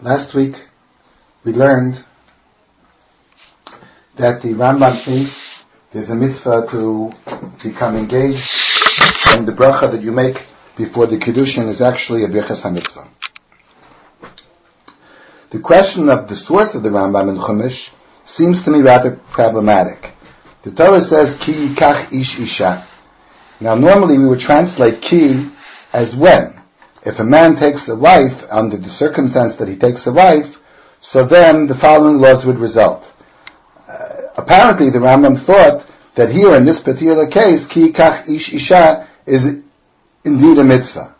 Last 0.00 0.32
week 0.32 0.54
we 1.42 1.52
learned 1.52 2.04
that 4.14 4.42
the 4.42 4.50
Rambam 4.50 4.96
thinks 5.00 5.44
there's 5.92 6.10
a 6.10 6.14
mitzvah 6.14 6.68
to 6.70 7.12
become 7.64 7.96
engaged 7.96 8.48
and 9.30 9.48
the 9.48 9.50
bracha 9.50 9.90
that 9.90 10.02
you 10.02 10.12
make 10.12 10.46
before 10.76 11.08
the 11.08 11.16
Kiddushin 11.16 11.66
is 11.66 11.82
actually 11.82 12.22
a 12.22 12.28
Birchas 12.28 12.62
HaMitzvah. 12.62 13.08
The 15.50 15.58
question 15.58 16.08
of 16.10 16.28
the 16.28 16.36
source 16.36 16.76
of 16.76 16.84
the 16.84 16.90
Rambam 16.90 17.30
in 17.30 17.38
Chumash 17.38 17.90
seems 18.24 18.62
to 18.62 18.70
me 18.70 18.82
rather 18.82 19.16
problematic. 19.32 20.12
The 20.62 20.70
Torah 20.70 21.00
says, 21.00 21.36
Ki 21.38 21.70
yikach 21.70 22.12
ish 22.12 22.38
isha. 22.38 22.86
Now 23.58 23.74
normally 23.74 24.16
we 24.16 24.28
would 24.28 24.38
translate 24.38 25.02
ki 25.02 25.50
as 25.92 26.14
when. 26.14 26.57
If 27.08 27.20
a 27.20 27.24
man 27.24 27.56
takes 27.56 27.88
a 27.88 27.96
wife 27.96 28.44
under 28.50 28.76
the 28.76 28.90
circumstance 28.90 29.56
that 29.56 29.68
he 29.68 29.76
takes 29.76 30.06
a 30.06 30.12
wife, 30.12 30.60
so 31.00 31.24
then 31.24 31.66
the 31.66 31.74
following 31.74 32.18
laws 32.18 32.44
would 32.44 32.58
result. 32.58 33.10
Uh, 33.88 34.24
apparently, 34.36 34.90
the 34.90 34.98
Rambam 34.98 35.38
thought 35.38 35.86
that 36.16 36.30
here 36.30 36.54
in 36.54 36.66
this 36.66 36.80
particular 36.80 37.26
case, 37.26 37.64
ki 37.64 37.92
kach 37.92 38.28
ish 38.28 38.52
isha 38.52 39.08
is 39.24 39.46
indeed 40.22 40.58
a 40.58 40.64
mitzvah. 40.64 41.14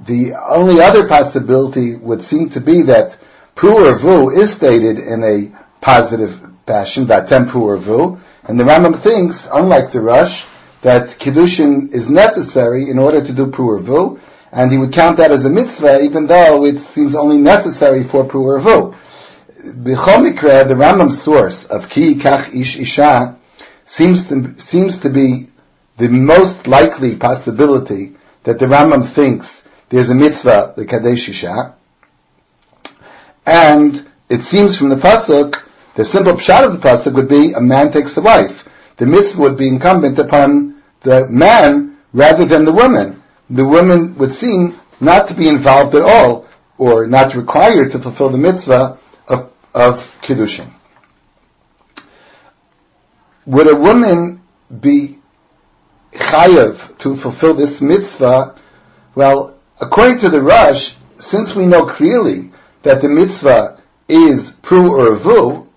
The 0.00 0.32
only 0.32 0.80
other 0.80 1.06
possibility 1.08 1.96
would 1.96 2.22
seem 2.22 2.48
to 2.50 2.60
be 2.62 2.80
that 2.84 3.18
pru 3.54 3.92
or 3.92 3.94
vu 3.94 4.30
is 4.30 4.50
stated 4.50 4.98
in 4.98 5.22
a 5.24 5.52
positive 5.82 6.40
fashion, 6.66 7.06
batem 7.06 7.50
pru 7.50 7.60
or 7.60 7.76
vu, 7.76 8.18
and 8.44 8.58
the 8.58 8.64
Rambam 8.64 8.98
thinks, 8.98 9.46
unlike 9.52 9.92
the 9.92 10.00
Rosh, 10.00 10.46
that 10.80 11.08
kiddushin 11.08 11.92
is 11.92 12.08
necessary 12.08 12.88
in 12.88 12.98
order 12.98 13.22
to 13.22 13.32
do 13.34 13.48
pru 13.48 13.66
or 13.66 13.78
vu, 13.78 14.20
and 14.54 14.70
he 14.70 14.78
would 14.78 14.92
count 14.92 15.16
that 15.16 15.32
as 15.32 15.44
a 15.44 15.50
mitzvah, 15.50 16.04
even 16.04 16.28
though 16.28 16.64
it 16.64 16.78
seems 16.78 17.16
only 17.16 17.38
necessary 17.38 18.04
for 18.04 18.24
pru'ervu. 18.24 18.96
B'chomikre, 19.64 20.68
the 20.68 20.74
Rambam's 20.74 21.20
source 21.20 21.64
of 21.64 21.88
ki 21.88 22.14
kach 22.14 22.54
ish 22.54 22.78
isha 22.78 23.36
seems 23.84 24.28
to, 24.28 24.54
seems 24.58 24.98
to 24.98 25.10
be 25.10 25.48
the 25.96 26.06
most 26.06 26.68
likely 26.68 27.16
possibility 27.16 28.14
that 28.44 28.60
the 28.60 28.66
Rambam 28.66 29.08
thinks 29.08 29.64
there's 29.88 30.10
a 30.10 30.14
mitzvah, 30.14 30.74
the 30.76 30.86
kadesh 30.86 31.28
isha, 31.28 31.74
and 33.44 34.08
it 34.28 34.42
seems 34.42 34.78
from 34.78 34.88
the 34.88 34.96
pasuk, 34.96 35.62
the 35.96 36.04
simple 36.04 36.34
pshat 36.34 36.64
of 36.64 36.80
the 36.80 36.88
pasuk 36.88 37.14
would 37.14 37.28
be 37.28 37.54
a 37.54 37.60
man 37.60 37.90
takes 37.90 38.16
a 38.16 38.20
wife. 38.20 38.68
The 38.98 39.06
mitzvah 39.06 39.42
would 39.42 39.56
be 39.56 39.66
incumbent 39.66 40.20
upon 40.20 40.80
the 41.00 41.26
man 41.26 41.98
rather 42.12 42.44
than 42.44 42.64
the 42.64 42.72
woman 42.72 43.22
the 43.50 43.64
woman 43.64 44.16
would 44.16 44.34
seem 44.34 44.78
not 45.00 45.28
to 45.28 45.34
be 45.34 45.48
involved 45.48 45.94
at 45.94 46.02
all, 46.02 46.46
or 46.78 47.06
not 47.06 47.34
required 47.34 47.92
to 47.92 47.98
fulfill 47.98 48.30
the 48.30 48.38
mitzvah 48.38 48.98
of, 49.28 49.52
of 49.72 50.10
Kiddushin. 50.22 50.72
Would 53.46 53.68
a 53.68 53.76
woman 53.76 54.42
be 54.80 55.18
chayav 56.12 56.98
to 56.98 57.14
fulfill 57.16 57.54
this 57.54 57.80
mitzvah? 57.80 58.58
Well, 59.14 59.56
according 59.80 60.18
to 60.20 60.30
the 60.30 60.42
Rosh, 60.42 60.94
since 61.18 61.54
we 61.54 61.66
know 61.66 61.86
clearly 61.86 62.50
that 62.82 63.02
the 63.02 63.08
mitzvah 63.08 63.82
is 64.08 64.50
pru 64.50 64.90
or 64.90 65.16
vu, 65.16 65.68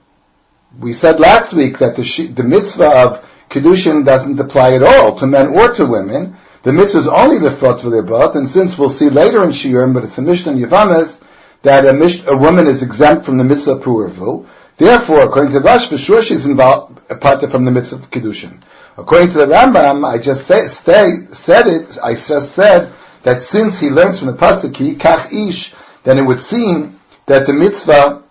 we 0.80 0.94
said 0.94 1.20
last 1.20 1.54
week 1.54 1.80
that 1.80 1.96
the, 1.96 2.28
the 2.28 2.44
mitzvah 2.44 2.90
of 2.90 3.26
Kiddushin 3.50 4.06
doesn't 4.06 4.40
apply 4.40 4.74
at 4.74 4.84
all 4.84 5.18
to 5.20 5.28
men 5.28 5.48
or 5.48 5.74
to 5.74 5.86
women, 5.86 6.38
the 6.68 6.74
mitzvah 6.74 6.98
is 6.98 7.08
only 7.08 7.40
the 7.40 7.50
front 7.50 7.80
for 7.80 7.90
their 7.90 8.04
birth, 8.04 8.36
and 8.36 8.50
since 8.50 8.78
we'll 8.78 8.90
see 8.90 9.10
later 9.10 9.42
in 9.42 9.52
Shiurim, 9.52 9.94
but 9.94 10.04
it's 10.04 10.18
a 10.18 10.22
Mishnah 10.22 10.52
in 10.52 10.58
Yevamos, 10.58 11.24
that 11.62 11.86
a, 11.86 11.94
mish, 11.94 12.26
a 12.28 12.36
woman 12.36 12.68
is 12.68 12.84
exempt 12.84 13.26
from 13.26 13.38
the 13.38 13.46
mitzvah 13.46 13.80
pruervu. 13.80 14.46
Therefore, 14.76 15.22
according 15.22 15.54
to 15.54 15.62
Rash, 15.62 15.88
for 15.88 15.98
sure 15.98 16.22
she's 16.22 16.46
involved, 16.46 17.00
apart 17.10 17.50
from 17.52 17.64
the 17.64 17.72
mitzvah 17.72 18.04
of 18.04 18.12
Kiddushin. 18.12 18.64
According 18.98 19.30
to 19.30 19.38
the 19.38 19.46
Rambam, 19.46 20.06
I 20.06 20.18
just 20.18 20.46
say, 20.46 20.68
stay, 20.68 21.28
said 21.32 21.68
it, 21.68 21.98
I 22.04 22.16
just 22.16 22.52
said 22.52 22.92
that 23.24 23.44
since 23.44 23.80
he 23.80 23.90
learns 23.90 24.20
from 24.20 24.28
the 24.28 24.34
pasuk, 24.34 24.98
kach 24.98 25.32
ish, 25.32 25.74
then 26.04 26.18
it 26.18 26.24
would 26.24 26.42
seem 26.42 27.00
that 27.28 27.48
the 27.48 27.54
mitzvah 27.54 28.24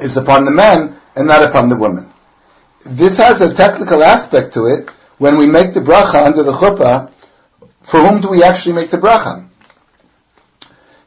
is 0.00 0.16
upon 0.16 0.46
the 0.46 0.50
man 0.50 1.00
and 1.14 1.28
not 1.28 1.48
upon 1.48 1.68
the 1.68 1.76
woman. 1.76 2.12
This 2.84 3.18
has 3.18 3.40
a 3.40 3.54
technical 3.54 4.02
aspect 4.02 4.54
to 4.54 4.66
it. 4.66 4.90
When 5.18 5.38
we 5.38 5.46
make 5.46 5.74
the 5.74 5.80
bracha 5.80 6.24
under 6.24 6.42
the 6.42 6.54
chuppah, 6.54 7.12
for 7.90 8.00
whom 8.06 8.20
do 8.20 8.28
we 8.28 8.44
actually 8.44 8.74
make 8.74 8.90
the 8.90 8.98
bracha? 8.98 9.48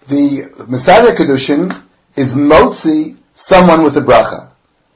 The 0.08 0.52
Messiah 0.68 1.16
Kedushin 1.16 1.82
is 2.18 2.36
motzi 2.36 3.16
someone 3.36 3.84
with 3.84 3.96
a 3.96 4.02
bracha. 4.02 4.50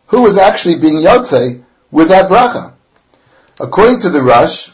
Who 0.07 0.27
is 0.27 0.37
actually 0.37 0.79
being 0.79 0.95
yotze 0.97 1.63
with 1.89 2.09
that 2.09 2.29
bracha? 2.29 2.73
According 3.57 4.01
to 4.01 4.09
the 4.09 4.21
Rosh, 4.21 4.69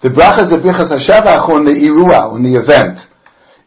the 0.00 0.08
bracha 0.08 0.38
is 0.38 0.52
a 0.52 0.58
bichas 0.58 0.96
hashavach 0.96 1.46
on 1.50 1.66
the 1.66 1.72
irua, 1.72 2.32
on 2.32 2.42
the 2.42 2.54
event. 2.54 3.06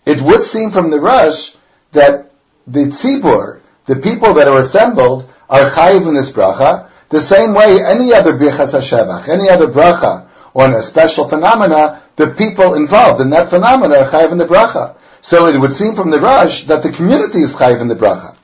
It 0.07 0.19
would 0.19 0.43
seem 0.43 0.71
from 0.71 0.89
the 0.89 0.99
Rosh 0.99 1.51
that 1.91 2.31
the 2.65 2.85
tzibur, 2.85 3.59
the 3.85 3.97
people 3.97 4.33
that 4.33 4.47
are 4.47 4.59
assembled, 4.59 5.29
are 5.47 5.69
chayiv 5.69 6.07
in 6.07 6.15
this 6.15 6.31
bracha, 6.31 6.89
the 7.09 7.21
same 7.21 7.53
way 7.53 7.83
any 7.83 8.15
other 8.15 8.33
bichas 8.33 8.73
hashavach, 8.73 9.29
any 9.29 9.47
other 9.51 9.67
bracha 9.67 10.27
on 10.55 10.73
a 10.73 10.83
special 10.83 11.27
phenomena, 11.27 12.03
the 12.15 12.27
people 12.31 12.75
involved 12.75 13.21
in 13.21 13.29
that 13.31 13.49
phenomena 13.49 13.99
are 13.99 14.09
chayiv 14.09 14.31
in 14.31 14.37
the 14.37 14.45
bracha. 14.45 14.95
So 15.21 15.47
it 15.47 15.57
would 15.57 15.73
seem 15.73 15.95
from 15.95 16.11
the 16.11 16.19
Rosh 16.19 16.65
that 16.65 16.83
the 16.83 16.91
community 16.91 17.39
is 17.39 17.55
chayiv 17.55 17.81
in 17.81 17.87
the 17.87 17.95
bracha. 17.95 18.35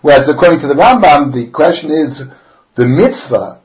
Whereas 0.00 0.28
according 0.28 0.60
to 0.60 0.68
the 0.68 0.74
Rambam, 0.74 1.32
the 1.32 1.48
question 1.48 1.90
is, 1.90 2.22
the 2.74 2.86
mitzvah 2.86 3.60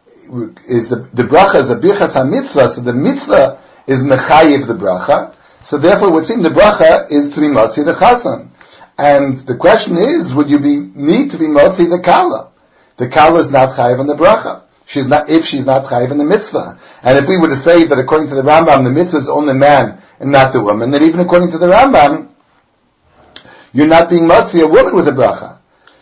is 0.68 0.90
the, 0.90 1.08
the 1.14 1.24
bracha 1.24 1.56
is 1.56 1.70
a 1.70 1.76
bichas 1.76 2.14
ha-mitzvah, 2.14 2.70
so 2.70 2.82
the 2.82 2.94
mitzvah 2.94 3.60
is 3.88 4.04
mechayiv 4.04 4.68
the 4.68 4.74
bracha, 4.74 5.36
so 5.62 5.78
therefore 5.78 6.10
it 6.10 6.12
would 6.12 6.26
seem 6.26 6.42
the 6.42 6.50
bracha 6.50 7.12
is 7.12 7.32
to 7.32 7.40
be 7.40 7.48
motzi 7.48 7.86
the 7.86 7.94
chasan. 7.94 8.50
And 8.98 9.38
the 9.38 9.56
question 9.56 9.98
is, 9.98 10.34
would 10.34 10.50
you 10.50 10.60
be, 10.60 10.78
need 10.78 11.32
to 11.32 11.38
be 11.38 11.46
motzi 11.46 11.90
the 11.90 12.02
kala? 12.04 12.52
The 12.98 13.08
kala 13.08 13.40
is 13.40 13.52
not 13.52 13.72
chayiv 13.72 14.00
in 14.00 14.08
the 14.08 14.16
bracha. 14.16 14.64
She's 14.86 15.08
not, 15.08 15.30
if 15.30 15.46
she's 15.46 15.66
not 15.66 15.86
chayiv 15.86 16.12
in 16.12 16.18
the 16.18 16.26
mitzvah. 16.26 16.80
And 17.02 17.18
if 17.18 17.28
we 17.28 17.38
were 17.38 17.50
to 17.50 17.56
say 17.56 17.86
that 17.86 17.98
according 17.98 18.30
to 18.30 18.36
the 18.36 18.42
Rambam, 18.42 18.84
the 18.84 18.92
mitzvah 18.92 19.18
is 19.18 19.30
only 19.30 19.54
man 19.54 20.02
and 20.20 20.32
not 20.32 20.54
the 20.54 20.62
woman, 20.62 20.92
then 20.92 21.04
even 21.04 21.20
according 21.20 21.52
to 21.52 21.58
the 21.58 21.68
Rambam, 21.68 22.30
you're 23.72 23.88
not 23.88 24.10
being 24.10 24.24
motzi 24.24 24.62
a 24.62 24.68
woman 24.68 24.96
with 24.96 25.08
a 25.08 25.12
bracha. 25.12 25.60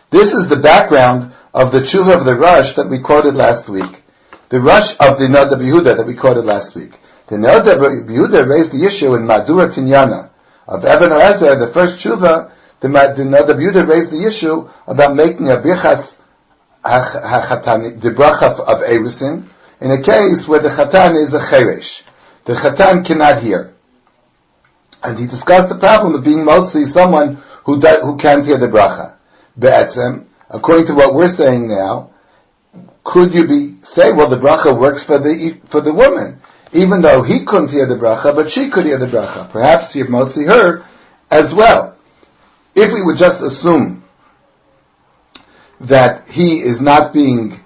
This 0.09 0.33
is 0.33 0.47
the 0.47 0.57
background 0.57 1.33
of 1.53 1.71
the 1.71 1.79
tshuva 1.79 2.17
of 2.17 2.25
the 2.25 2.37
Rosh 2.37 2.73
that 2.73 2.89
we 2.89 2.99
quoted 2.99 3.35
last 3.35 3.69
week. 3.69 4.03
The 4.49 4.59
Rush 4.59 4.91
of 4.99 5.17
the 5.17 5.27
Noda 5.27 5.55
Yehuda 5.55 5.95
that 5.95 6.05
we 6.05 6.15
quoted 6.15 6.45
last 6.45 6.75
week. 6.75 6.99
The 7.27 7.37
Noda 7.37 7.77
Yehuda 7.77 8.45
raised 8.45 8.73
the 8.73 8.83
issue 8.83 9.15
in 9.15 9.25
Madura 9.25 9.69
Tinyana 9.69 10.31
of 10.67 10.83
Evan 10.83 11.13
Ezer, 11.13 11.55
the 11.55 11.71
first 11.71 11.99
tshuva, 11.99 12.51
the, 12.81 12.89
the 12.89 13.23
Noda 13.23 13.53
Yehuda 13.53 13.87
raised 13.87 14.11
the 14.11 14.25
issue 14.25 14.67
about 14.85 15.15
making 15.15 15.49
a 15.49 15.57
birchas 15.57 16.17
the 16.83 18.13
bracha 18.15 18.59
of 18.59 18.81
Erusin, 18.81 19.47
in 19.79 19.91
a 19.91 20.01
case 20.01 20.47
where 20.47 20.59
the 20.59 20.69
chatan 20.69 21.15
is 21.15 21.33
a 21.33 21.39
cheresh. 21.39 22.01
The 22.45 22.53
chatan 22.53 23.05
cannot 23.05 23.41
hear. 23.41 23.73
And 25.03 25.17
he 25.17 25.25
discussed 25.25 25.69
the 25.69 25.77
problem 25.77 26.15
of 26.15 26.23
being 26.23 26.39
motzi, 26.39 26.87
someone 26.87 27.41
who, 27.63 27.79
does, 27.79 28.01
who 28.01 28.17
can't 28.17 28.45
hear 28.45 28.57
the 28.57 28.67
bracha. 28.67 29.15
Be'etzem, 29.57 30.25
according 30.49 30.87
to 30.87 30.93
what 30.93 31.13
we're 31.13 31.27
saying 31.27 31.67
now, 31.67 32.11
could 33.03 33.33
you 33.33 33.47
be, 33.47 33.83
say, 33.83 34.11
well 34.11 34.27
the 34.27 34.37
bracha 34.37 34.77
works 34.77 35.03
for 35.03 35.17
the, 35.17 35.59
for 35.65 35.81
the 35.81 35.93
woman, 35.93 36.39
even 36.71 37.01
though 37.01 37.23
he 37.23 37.43
couldn't 37.45 37.71
hear 37.71 37.87
the 37.87 37.95
bracha, 37.95 38.35
but 38.35 38.51
she 38.51 38.69
could 38.69 38.85
hear 38.85 38.97
the 38.97 39.07
bracha. 39.07 39.51
Perhaps 39.51 39.95
you've 39.95 40.07
motzi 40.07 40.45
her 40.47 40.85
as 41.29 41.53
well. 41.53 41.95
If 42.75 42.93
we 42.93 43.01
would 43.01 43.17
just 43.17 43.41
assume 43.41 44.00
that 45.81 46.29
he 46.29 46.61
is 46.61 46.79
not 46.79 47.11
being 47.11 47.59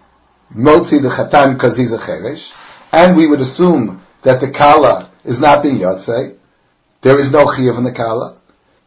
motzi 0.53 1.01
the 1.01 1.09
chatan 1.09 1.53
because 1.53 1.75
he's 1.75 1.91
a 1.91 1.97
cheresh, 1.97 2.53
and 2.91 3.17
we 3.17 3.27
would 3.27 3.41
assume 3.41 4.01
that 4.21 4.39
the 4.39 4.49
kala 4.49 5.09
is 5.23 5.39
not 5.39 5.61
being 5.61 5.77
yotzei, 5.79 6.37
there 7.01 7.19
is 7.19 7.31
no 7.31 7.45
chiyuv 7.45 7.77
in 7.77 7.83
the 7.83 7.91
kala, 7.91 8.37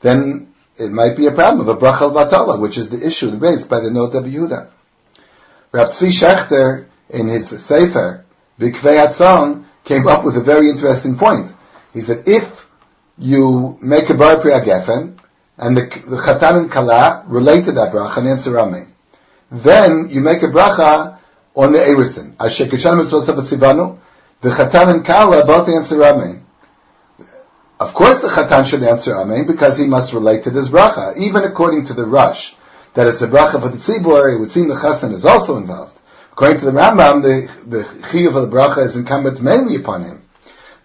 then 0.01 0.55
it 0.79 0.91
might 0.91 1.17
be 1.17 1.27
a 1.27 1.33
problem 1.33 1.69
of 1.69 1.77
a 1.77 1.79
brachal 1.79 2.13
batala, 2.13 2.59
which 2.59 2.79
is 2.79 2.89
the 2.89 3.05
issue 3.05 3.37
raised 3.37 3.69
by 3.69 3.81
the 3.81 3.91
Noda 3.91 4.23
Yehuda. 4.23 4.69
Rav 5.73 5.91
Tzvi 5.91 6.09
Shechter, 6.09 6.87
in 7.11 7.29
his 7.29 7.49
Sefer, 7.49 8.25
Bikvei 8.59 9.07
Hatzon, 9.07 9.65
came 9.85 10.07
up 10.07 10.25
with 10.25 10.37
a 10.37 10.41
very 10.41 10.71
interesting 10.71 11.17
point. 11.19 11.53
He 11.93 12.01
said, 12.01 12.29
if 12.29 12.67
you 13.19 13.79
make 13.83 14.09
a 14.09 14.15
bar 14.15 14.41
priya 14.41 14.61
gefen, 14.61 15.19
and 15.57 15.77
the, 15.77 15.83
the 15.83 16.17
chatan 16.17 16.57
and 16.57 16.71
kala 16.71 17.25
relate 17.27 17.65
to 17.65 17.73
that 17.73 17.93
bracha 17.93 18.19
and 18.19 18.29
answer 18.29 18.59
amen 18.59 18.95
then 19.51 20.09
you 20.11 20.21
make 20.21 20.43
a 20.43 20.47
bracha 20.47 21.19
on 21.55 21.73
the 21.73 21.79
Erisin. 21.79 22.35
Asher 22.39 22.67
Kishan 22.67 22.99
Mitzvah 22.99 23.99
the 24.41 24.51
Chatan 24.51 24.95
and 24.95 25.05
Kala 25.05 25.45
both 25.45 25.69
answer 25.69 26.03
Amen. 26.03 26.45
of 27.81 27.93
course 27.95 28.21
the 28.21 28.29
Chatan 28.29 28.67
should 28.67 28.83
answer 28.83 29.17
Amen 29.17 29.47
because 29.47 29.77
he 29.77 29.87
must 29.87 30.13
relate 30.13 30.45
to 30.45 30.51
this 30.51 30.69
bracha. 30.69 31.17
Even 31.17 31.45
according 31.45 31.87
to 31.87 31.95
the 31.95 32.07
Rosh, 32.07 32.55
that 32.95 33.07
it's 33.07 33.23
a 33.23 33.29
bracha 33.29 33.61
for 33.61 33.69
the 33.69 33.79
tzibur, 33.79 34.35
it 34.35 34.41
would 34.41 34.51
seem 34.51 34.69
the 34.69 34.75
chassan 34.75 35.13
is 35.13 35.25
also 35.25 35.57
involved. 35.57 35.97
According 36.33 36.59
to 36.61 36.65
the 36.67 36.73
Rambam, 36.73 37.23
the, 37.23 37.49
the 37.65 37.85
chiyuv 38.09 38.37
of 38.37 38.51
the 38.51 38.57
bracha 38.57 38.85
is 38.85 38.97
incumbent 38.97 39.41
mainly 39.41 39.77
upon 39.77 40.05
him. 40.05 40.23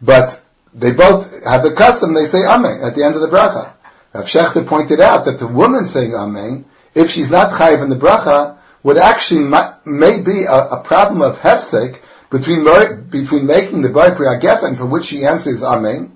But 0.01 0.43
they 0.73 0.91
both 0.91 1.43
have 1.43 1.63
the 1.63 1.73
custom, 1.73 2.13
they 2.13 2.25
say 2.25 2.43
Amen 2.43 2.81
at 2.81 2.95
the 2.95 3.03
end 3.03 3.15
of 3.15 3.21
the 3.21 3.29
bracha. 3.29 3.73
Rav 4.13 4.25
Shechter 4.25 4.67
pointed 4.67 5.01
out 5.01 5.25
that 5.25 5.39
the 5.39 5.47
woman 5.47 5.85
saying 5.85 6.13
Amen, 6.13 6.65
if 6.95 7.11
she's 7.11 7.31
not 7.31 7.51
chayiv 7.51 7.83
in 7.83 7.89
the 7.89 7.95
bracha, 7.95 8.57
would 8.83 8.97
actually 8.97 9.49
may 9.85 10.19
be 10.21 10.43
a, 10.43 10.55
a 10.55 10.83
problem 10.83 11.21
of 11.21 11.37
hefsek 11.39 11.99
between 12.29 12.63
between 13.09 13.45
making 13.45 13.81
the 13.81 13.89
bar 13.89 14.15
priyagefen 14.15 14.77
for 14.77 14.85
which 14.85 15.05
she 15.05 15.25
answers 15.25 15.63
Amen, 15.63 16.15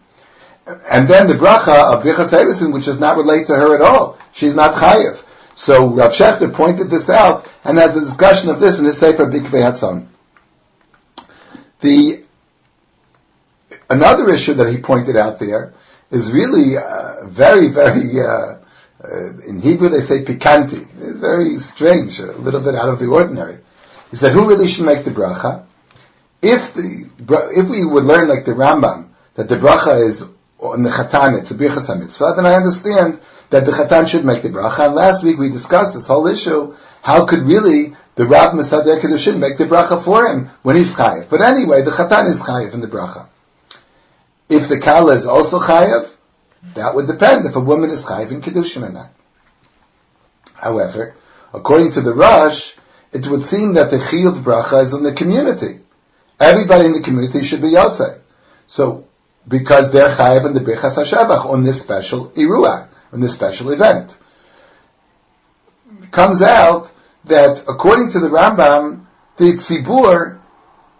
and 0.65 1.07
then 1.07 1.27
the 1.27 1.35
bracha 1.35 1.93
of 1.93 2.03
Birchas 2.03 2.73
which 2.73 2.85
does 2.85 2.99
not 2.99 3.17
relate 3.17 3.47
to 3.47 3.55
her 3.55 3.75
at 3.75 3.81
all. 3.81 4.17
She's 4.33 4.55
not 4.55 4.75
chayiv. 4.75 5.23
So 5.55 5.87
Rav 5.87 6.11
Shechter 6.11 6.53
pointed 6.53 6.89
this 6.89 7.09
out 7.09 7.47
and 7.63 7.77
has 7.77 7.95
a 7.95 8.01
discussion 8.01 8.49
of 8.49 8.59
this 8.59 8.77
in 8.77 8.85
his 8.85 8.97
Sefer 8.97 9.25
Bikvei 9.25 9.63
Hatzon. 9.63 10.07
The 11.79 12.23
another 13.89 14.29
issue 14.29 14.55
that 14.55 14.69
he 14.69 14.77
pointed 14.77 15.15
out 15.15 15.39
there 15.39 15.73
is 16.11 16.31
really 16.31 16.77
uh, 16.77 17.25
very, 17.25 17.69
very 17.69 18.19
uh, 18.19 18.59
uh, 19.03 19.37
in 19.47 19.61
Hebrew 19.61 19.89
they 19.89 20.01
say 20.01 20.23
pikanti. 20.23 20.87
It's 21.01 21.19
very 21.19 21.57
strange, 21.57 22.19
a 22.19 22.31
little 22.31 22.61
bit 22.61 22.75
out 22.75 22.89
of 22.89 22.99
the 22.99 23.07
ordinary. 23.07 23.59
He 24.11 24.17
said, 24.17 24.33
who 24.33 24.47
really 24.47 24.67
should 24.67 24.85
make 24.85 25.03
the 25.05 25.11
bracha? 25.11 25.65
If 26.41 26.73
the 26.73 27.09
if 27.21 27.69
we 27.69 27.83
would 27.83 28.03
learn 28.03 28.27
like 28.27 28.45
the 28.45 28.53
Rambam 28.53 29.09
that 29.35 29.49
the 29.49 29.55
bracha 29.55 30.05
is 30.05 30.23
on 30.59 30.83
the 30.83 30.89
chatan, 30.89 31.39
it's 31.39 31.51
a 31.51 31.55
birchas 31.55 31.99
mitzvah, 31.99 32.33
then 32.35 32.45
I 32.45 32.53
understand 32.53 33.19
that 33.49 33.65
the 33.65 33.71
Chatan 33.71 34.07
should 34.07 34.25
make 34.25 34.43
the 34.43 34.49
bracha. 34.49 34.87
And 34.87 34.95
last 34.95 35.23
week 35.23 35.37
we 35.37 35.49
discussed 35.49 35.93
this 35.93 36.07
whole 36.07 36.27
issue. 36.27 36.75
How 37.01 37.25
could 37.25 37.41
really 37.41 37.95
the 38.15 38.25
Rav 38.25 38.53
Mesader 38.53 38.99
Kedushin 38.99 39.39
make 39.39 39.57
the 39.57 39.65
bracha 39.65 40.03
for 40.03 40.25
him 40.25 40.49
when 40.63 40.75
he's 40.75 40.93
chayiv? 40.93 41.29
But 41.29 41.41
anyway, 41.41 41.83
the 41.83 41.91
Chatan 41.91 42.29
is 42.29 42.41
chayiv 42.41 42.73
in 42.73 42.81
the 42.81 42.87
bracha. 42.87 43.27
If 44.49 44.67
the 44.67 44.79
Kala 44.79 45.15
is 45.15 45.25
also 45.25 45.59
chayiv, 45.59 46.09
that 46.75 46.95
would 46.95 47.07
depend 47.07 47.45
if 47.45 47.55
a 47.55 47.59
woman 47.59 47.89
is 47.89 48.03
chayiv 48.03 48.31
in 48.31 48.41
Kedushin 48.41 48.83
or 48.83 48.91
not. 48.91 49.11
However, 50.53 51.15
according 51.53 51.91
to 51.93 52.01
the 52.01 52.13
Rosh, 52.13 52.73
it 53.11 53.27
would 53.27 53.43
seem 53.43 53.73
that 53.73 53.89
the 53.89 53.97
chiyuv 53.97 54.43
bracha 54.43 54.83
is 54.83 54.93
on 54.93 55.03
the 55.03 55.13
community. 55.13 55.79
Everybody 56.39 56.85
in 56.85 56.93
the 56.93 57.01
community 57.01 57.43
should 57.43 57.61
be 57.61 57.69
yotzei. 57.69 58.19
So, 58.65 59.05
because 59.47 59.91
they're 59.91 60.15
chayiv 60.15 60.45
in 60.45 60.53
the 60.53 60.59
Birchas 60.59 60.95
HaShavach 60.95 61.45
on 61.45 61.63
this 61.63 61.81
special 61.81 62.29
iruah 62.31 62.89
on 63.11 63.21
this 63.21 63.33
special 63.33 63.71
event. 63.71 64.17
It 66.01 66.11
comes 66.11 66.41
out 66.41 66.91
that 67.25 67.63
according 67.67 68.11
to 68.11 68.19
the 68.19 68.29
Rambam, 68.29 69.05
the 69.37 69.53
tzibur 69.53 70.39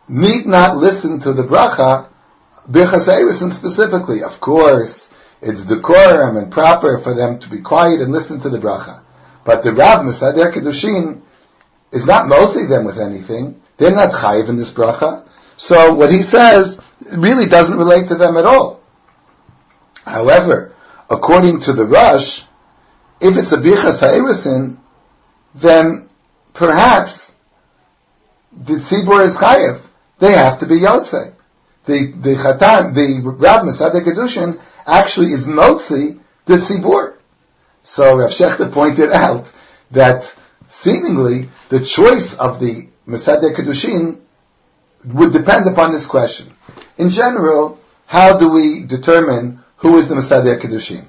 need 0.08 0.46
not 0.46 0.78
listen 0.78 1.20
to 1.22 1.34
the 1.34 1.44
bracha, 1.44 2.10
birchas 2.70 3.08
Eirison 3.08 3.52
specifically. 3.52 4.24
Of 4.24 4.40
course, 4.40 5.07
it's 5.42 5.66
decorum 5.66 6.38
and 6.38 6.52
proper 6.52 6.98
for 7.00 7.14
them 7.14 7.40
to 7.40 7.50
be 7.50 7.62
quiet 7.62 8.02
and 8.02 8.12
listen 8.12 8.42
to 8.42 8.50
the 8.50 8.58
bracha. 8.58 9.02
But 9.44 9.64
the 9.64 9.74
Rav 9.74 10.02
Mesader 10.06 10.52
Kedushin 10.52 11.22
is 11.92 12.06
not 12.06 12.26
motzi 12.26 12.68
them 12.68 12.86
with 12.86 13.00
anything. 13.00 13.62
They're 13.78 13.92
not 13.92 14.12
chayiv 14.12 14.50
in 14.50 14.58
this 14.58 14.72
bracha. 14.72 15.28
So 15.58 15.94
what 15.94 16.12
he 16.12 16.24
says 16.24 16.80
really 17.12 17.48
doesn't 17.48 17.78
relate 17.78 18.10
to 18.10 18.16
them 18.16 18.38
at 18.38 18.46
all. 18.46 18.82
However, 20.06 20.74
according 21.10 21.62
to 21.62 21.74
the 21.74 21.86
Rosh, 21.86 22.44
if 23.22 23.38
it's 23.38 23.52
a 23.52 23.58
Bichas 23.58 24.00
Ha'erisin, 24.00 24.78
then 25.56 26.10
perhaps 26.54 27.34
the 28.52 28.76
Tzibur 28.76 29.24
is 29.24 29.38
Chayev. 29.38 29.82
They 30.20 30.34
have 30.34 30.60
to 30.60 30.66
be 30.66 30.80
Yotzei. 30.80 31.34
The, 31.86 32.12
the 32.12 32.36
Chatan, 32.36 32.94
the 32.94 33.22
Rav 33.24 33.64
Mesader 33.64 34.04
Kedushin 34.04 34.60
actually 34.88 35.34
is 35.34 35.46
Motzi 35.46 36.20
the 36.46 36.56
Tzibur. 36.56 37.16
So 37.84 38.18
Rav 38.18 38.32
Shechter 38.32 38.72
pointed 38.72 39.12
out 39.12 39.52
that 39.92 40.34
seemingly 40.70 41.50
the 41.70 41.84
choice 41.84 42.36
of 42.36 42.60
the 42.60 42.90
Mesader 43.08 43.56
Kedushin 43.56 44.20
would 45.06 45.32
depend 45.32 45.68
upon 45.68 45.92
this 45.92 46.06
question. 46.06 46.54
In 46.98 47.10
general, 47.10 47.80
how 48.06 48.38
do 48.38 48.50
we 48.50 48.86
determine 48.86 49.64
who 49.78 49.98
is 49.98 50.08
the 50.08 50.16
Mesader 50.16 50.60
Kedushin. 50.60 51.06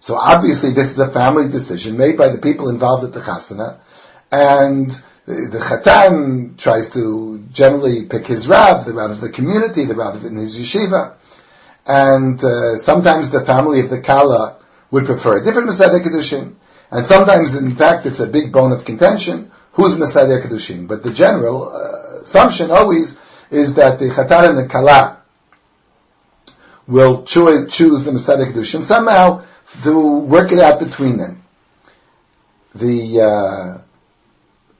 So 0.00 0.16
obviously 0.16 0.72
this 0.72 0.90
is 0.90 0.98
a 0.98 1.10
family 1.10 1.48
decision 1.48 1.96
made 1.96 2.16
by 2.16 2.28
the 2.28 2.38
people 2.38 2.68
involved 2.68 3.04
at 3.04 3.12
the 3.12 3.20
Chasana, 3.20 3.78
and 4.30 4.90
the 5.26 5.58
Chatan 5.58 6.58
tries 6.58 6.90
to 6.90 7.44
generally 7.52 8.06
pick 8.06 8.26
his 8.26 8.48
Rav, 8.48 8.84
the 8.84 8.92
Rav 8.92 9.12
of 9.12 9.20
the 9.20 9.30
community, 9.30 9.86
the 9.86 9.94
Rav 9.94 10.24
in 10.24 10.36
his 10.36 10.56
yeshiva, 10.56 11.14
and 11.86 12.42
uh, 12.42 12.78
sometimes 12.78 13.30
the 13.30 13.44
family 13.44 13.80
of 13.80 13.90
the 13.90 14.00
Kala 14.00 14.58
would 14.90 15.06
prefer 15.06 15.38
a 15.38 15.44
different 15.44 15.68
Mesader 15.68 16.00
Kedushin, 16.00 16.54
and 16.90 17.06
sometimes 17.06 17.54
in 17.54 17.74
fact 17.76 18.06
it's 18.06 18.20
a 18.20 18.26
big 18.26 18.52
bone 18.52 18.72
of 18.72 18.84
contention, 18.84 19.50
who's 19.72 19.94
Mesader 19.94 20.42
Kedushin. 20.42 20.86
But 20.86 21.02
the 21.02 21.12
general 21.12 21.72
uh, 21.72 22.22
assumption 22.22 22.70
always 22.70 23.18
is 23.50 23.74
that 23.74 23.98
the 23.98 24.06
Chatan 24.10 24.50
and 24.50 24.58
the 24.58 24.68
Kala 24.68 25.22
will 26.86 27.24
choose 27.24 28.04
the 28.04 28.10
Mesader 28.10 28.52
Kedushin 28.52 28.84
somehow 28.84 29.44
to 29.82 30.18
work 30.18 30.52
it 30.52 30.58
out 30.58 30.78
between 30.78 31.16
them. 31.16 31.42
The 32.74 33.20
uh, 33.20 33.82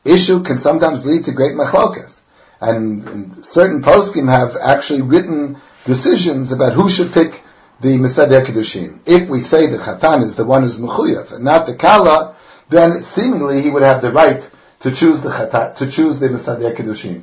issue 0.05 0.43
can 0.43 0.59
sometimes 0.59 1.05
lead 1.05 1.25
to 1.25 1.33
great 1.33 1.53
machlokas, 1.53 2.21
and, 2.61 3.07
and 3.09 3.45
certain 3.45 3.83
poskim 3.83 4.31
have 4.31 4.57
actually 4.57 5.03
written 5.03 5.61
decisions 5.85 6.53
about 6.53 6.75
who 6.75 6.89
should 6.89 7.13
pick 7.13 7.43
the 7.81 7.99
Mesader 7.99 8.47
Kedushin. 8.47 9.01
If 9.07 9.29
we 9.29 9.41
say 9.41 9.67
the 9.67 9.79
Chatan 9.79 10.23
is 10.23 10.37
the 10.37 10.45
one 10.45 10.63
who's 10.63 10.79
mechuyev 10.79 11.33
and 11.33 11.45
not 11.45 11.67
the 11.67 11.75
Kala, 11.75 12.37
then 12.69 13.03
seemingly 13.03 13.63
he 13.63 13.71
would 13.71 13.83
have 13.83 14.03
the 14.03 14.13
right 14.13 14.49
to 14.81 14.93
choose 14.93 15.21
the 15.21 15.31
Chatan, 15.31 15.77
to 15.77 15.91
choose 15.91 16.19
the 16.19 16.29
Mesader 16.29 16.77
Kedushin. 16.77 17.23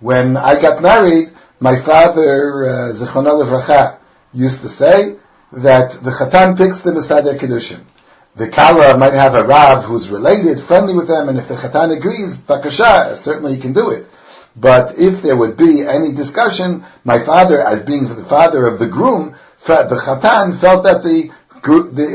When 0.00 0.36
I 0.36 0.60
got 0.60 0.82
married, 0.82 1.30
my 1.60 1.80
father, 1.80 2.68
uh, 2.68 2.92
Zichron 2.92 3.98
used 4.34 4.62
to 4.62 4.68
say 4.68 5.16
that 5.52 5.92
the 5.92 6.10
Chatan 6.10 6.56
picks 6.56 6.80
the 6.80 6.90
Mesader 6.90 7.38
Kiddushin. 7.38 7.80
The 8.34 8.48
Kala 8.48 8.96
might 8.96 9.12
have 9.12 9.34
a 9.34 9.44
Rav 9.44 9.84
who's 9.84 10.08
related, 10.08 10.60
friendly 10.62 10.94
with 10.94 11.06
them, 11.06 11.28
and 11.28 11.38
if 11.38 11.48
the 11.48 11.54
Chatan 11.54 11.96
agrees, 11.96 12.36
Bakasha, 12.36 13.16
certainly 13.16 13.54
he 13.54 13.60
can 13.60 13.74
do 13.74 13.90
it. 13.90 14.08
But 14.54 14.98
if 14.98 15.22
there 15.22 15.36
would 15.36 15.56
be 15.56 15.82
any 15.86 16.12
discussion, 16.12 16.84
my 17.04 17.18
father, 17.18 17.62
as 17.62 17.82
being 17.82 18.04
the 18.04 18.24
father 18.24 18.66
of 18.66 18.78
the 18.78 18.86
groom, 18.86 19.34
the 19.66 20.00
Chatan 20.04 20.58
felt 20.58 20.84
that 20.84 21.02
the, 21.02 21.30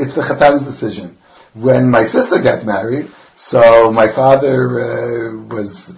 it's 0.02 0.14
the 0.14 0.22
Chatan's 0.22 0.64
decision. 0.64 1.18
When 1.54 1.90
my 1.90 2.04
sister 2.04 2.40
got 2.40 2.64
married, 2.64 3.10
so 3.34 3.90
my 3.90 4.08
father 4.08 4.80
uh, 4.80 5.36
was 5.46 5.92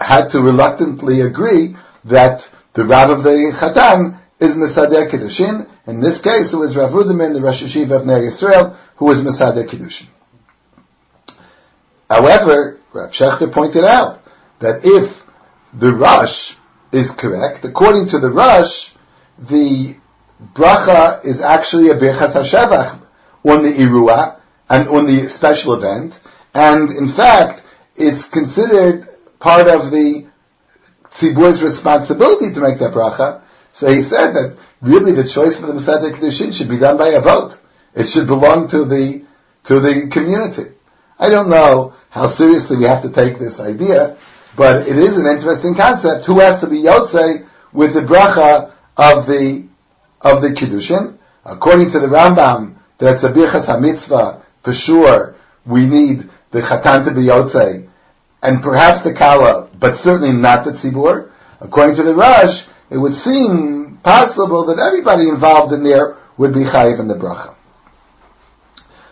had 0.00 0.28
to 0.28 0.40
reluctantly 0.40 1.20
agree 1.20 1.76
that 2.04 2.48
the 2.72 2.84
Rav 2.84 3.10
of 3.10 3.22
the 3.22 3.52
Chatan 3.56 4.18
is 4.38 4.56
Mesader 4.56 5.08
Kiddushin. 5.08 5.68
In 5.86 6.00
this 6.00 6.20
case, 6.20 6.52
it 6.52 6.56
was 6.56 6.76
Rav 6.76 6.90
Ruderman, 6.90 7.34
the 7.34 7.40
Rosh 7.40 7.62
HaYeshiva 7.62 7.92
of 7.92 8.06
Ner 8.06 8.22
Yisrael, 8.22 8.76
who 8.96 9.06
was 9.06 9.22
Mesader 9.22 9.66
Kiddushin. 9.66 10.06
However, 12.08 12.78
Rav 12.92 13.10
Shechter 13.10 13.50
pointed 13.50 13.84
out 13.84 14.22
that 14.60 14.84
if 14.84 15.25
the 15.72 15.92
Rosh 15.92 16.54
is 16.92 17.10
correct, 17.10 17.64
according 17.64 18.08
to 18.08 18.18
the 18.18 18.30
Rosh, 18.30 18.90
the 19.38 19.96
bracha 20.54 21.24
is 21.24 21.40
actually 21.40 21.90
a 21.90 21.94
Birchas 21.94 22.34
HaShevach 22.34 23.00
on 23.44 23.62
the 23.62 23.72
Irua 23.72 24.40
and 24.68 24.88
on 24.88 25.06
the 25.06 25.28
special 25.28 25.74
event, 25.74 26.18
and 26.54 26.90
in 26.90 27.08
fact, 27.08 27.62
it's 27.94 28.28
considered 28.28 29.08
part 29.38 29.68
of 29.68 29.90
the 29.90 30.26
Tzibur's 31.10 31.62
responsibility 31.62 32.52
to 32.52 32.60
make 32.60 32.78
that 32.78 32.92
bracha, 32.92 33.42
so 33.72 33.90
he 33.90 34.02
said 34.02 34.32
that 34.32 34.56
really 34.80 35.12
the 35.12 35.24
choice 35.24 35.60
for 35.60 35.66
the 35.66 35.74
Mesader 35.74 36.12
Kedushin 36.12 36.52
should 36.52 36.68
be 36.68 36.78
done 36.78 36.96
by 36.96 37.08
a 37.08 37.20
vote. 37.20 37.58
It 37.94 38.08
should 38.08 38.26
belong 38.26 38.68
to 38.68 38.84
the, 38.84 39.24
to 39.64 39.80
the 39.80 40.08
community. 40.08 40.72
I 41.18 41.28
don't 41.28 41.48
know 41.48 41.94
how 42.10 42.26
seriously 42.26 42.76
we 42.76 42.84
have 42.84 43.02
to 43.02 43.10
take 43.10 43.38
this 43.38 43.60
idea, 43.60 44.16
but 44.56 44.88
it 44.88 44.96
is 44.96 45.16
an 45.18 45.26
interesting 45.26 45.74
concept. 45.74 46.24
Who 46.24 46.40
has 46.40 46.60
to 46.60 46.66
be 46.66 46.78
Yotze 46.78 47.46
with 47.72 47.94
the 47.94 48.00
bracha 48.00 48.72
of 48.96 49.26
the, 49.26 49.66
of 50.20 50.42
the 50.42 50.48
Kiddushin? 50.48 51.18
According 51.44 51.90
to 51.92 52.00
the 52.00 52.08
Rambam, 52.08 52.76
that's 52.98 53.22
a 53.22 53.30
Birchas 53.30 53.66
HaMitzvah, 53.66 54.42
for 54.62 54.72
sure, 54.72 55.36
we 55.64 55.86
need 55.86 56.28
the 56.50 56.60
Chatan 56.60 57.04
to 57.04 57.12
be 57.12 57.22
Yotze, 57.22 57.88
and 58.42 58.62
perhaps 58.62 59.02
the 59.02 59.12
Kala, 59.12 59.68
but 59.78 59.96
certainly 59.96 60.32
not 60.32 60.64
the 60.64 60.72
Tzibur. 60.72 61.30
According 61.60 61.96
to 61.96 62.02
the 62.02 62.14
Rosh, 62.14 62.64
it 62.90 62.96
would 62.96 63.14
seem 63.14 63.98
possible 64.02 64.66
that 64.66 64.78
everybody 64.78 65.28
involved 65.28 65.72
in 65.72 65.82
there 65.82 66.16
would 66.36 66.52
be 66.52 66.60
chayiv 66.60 67.00
in 67.00 67.08
the 67.08 67.14
bracha. 67.14 67.54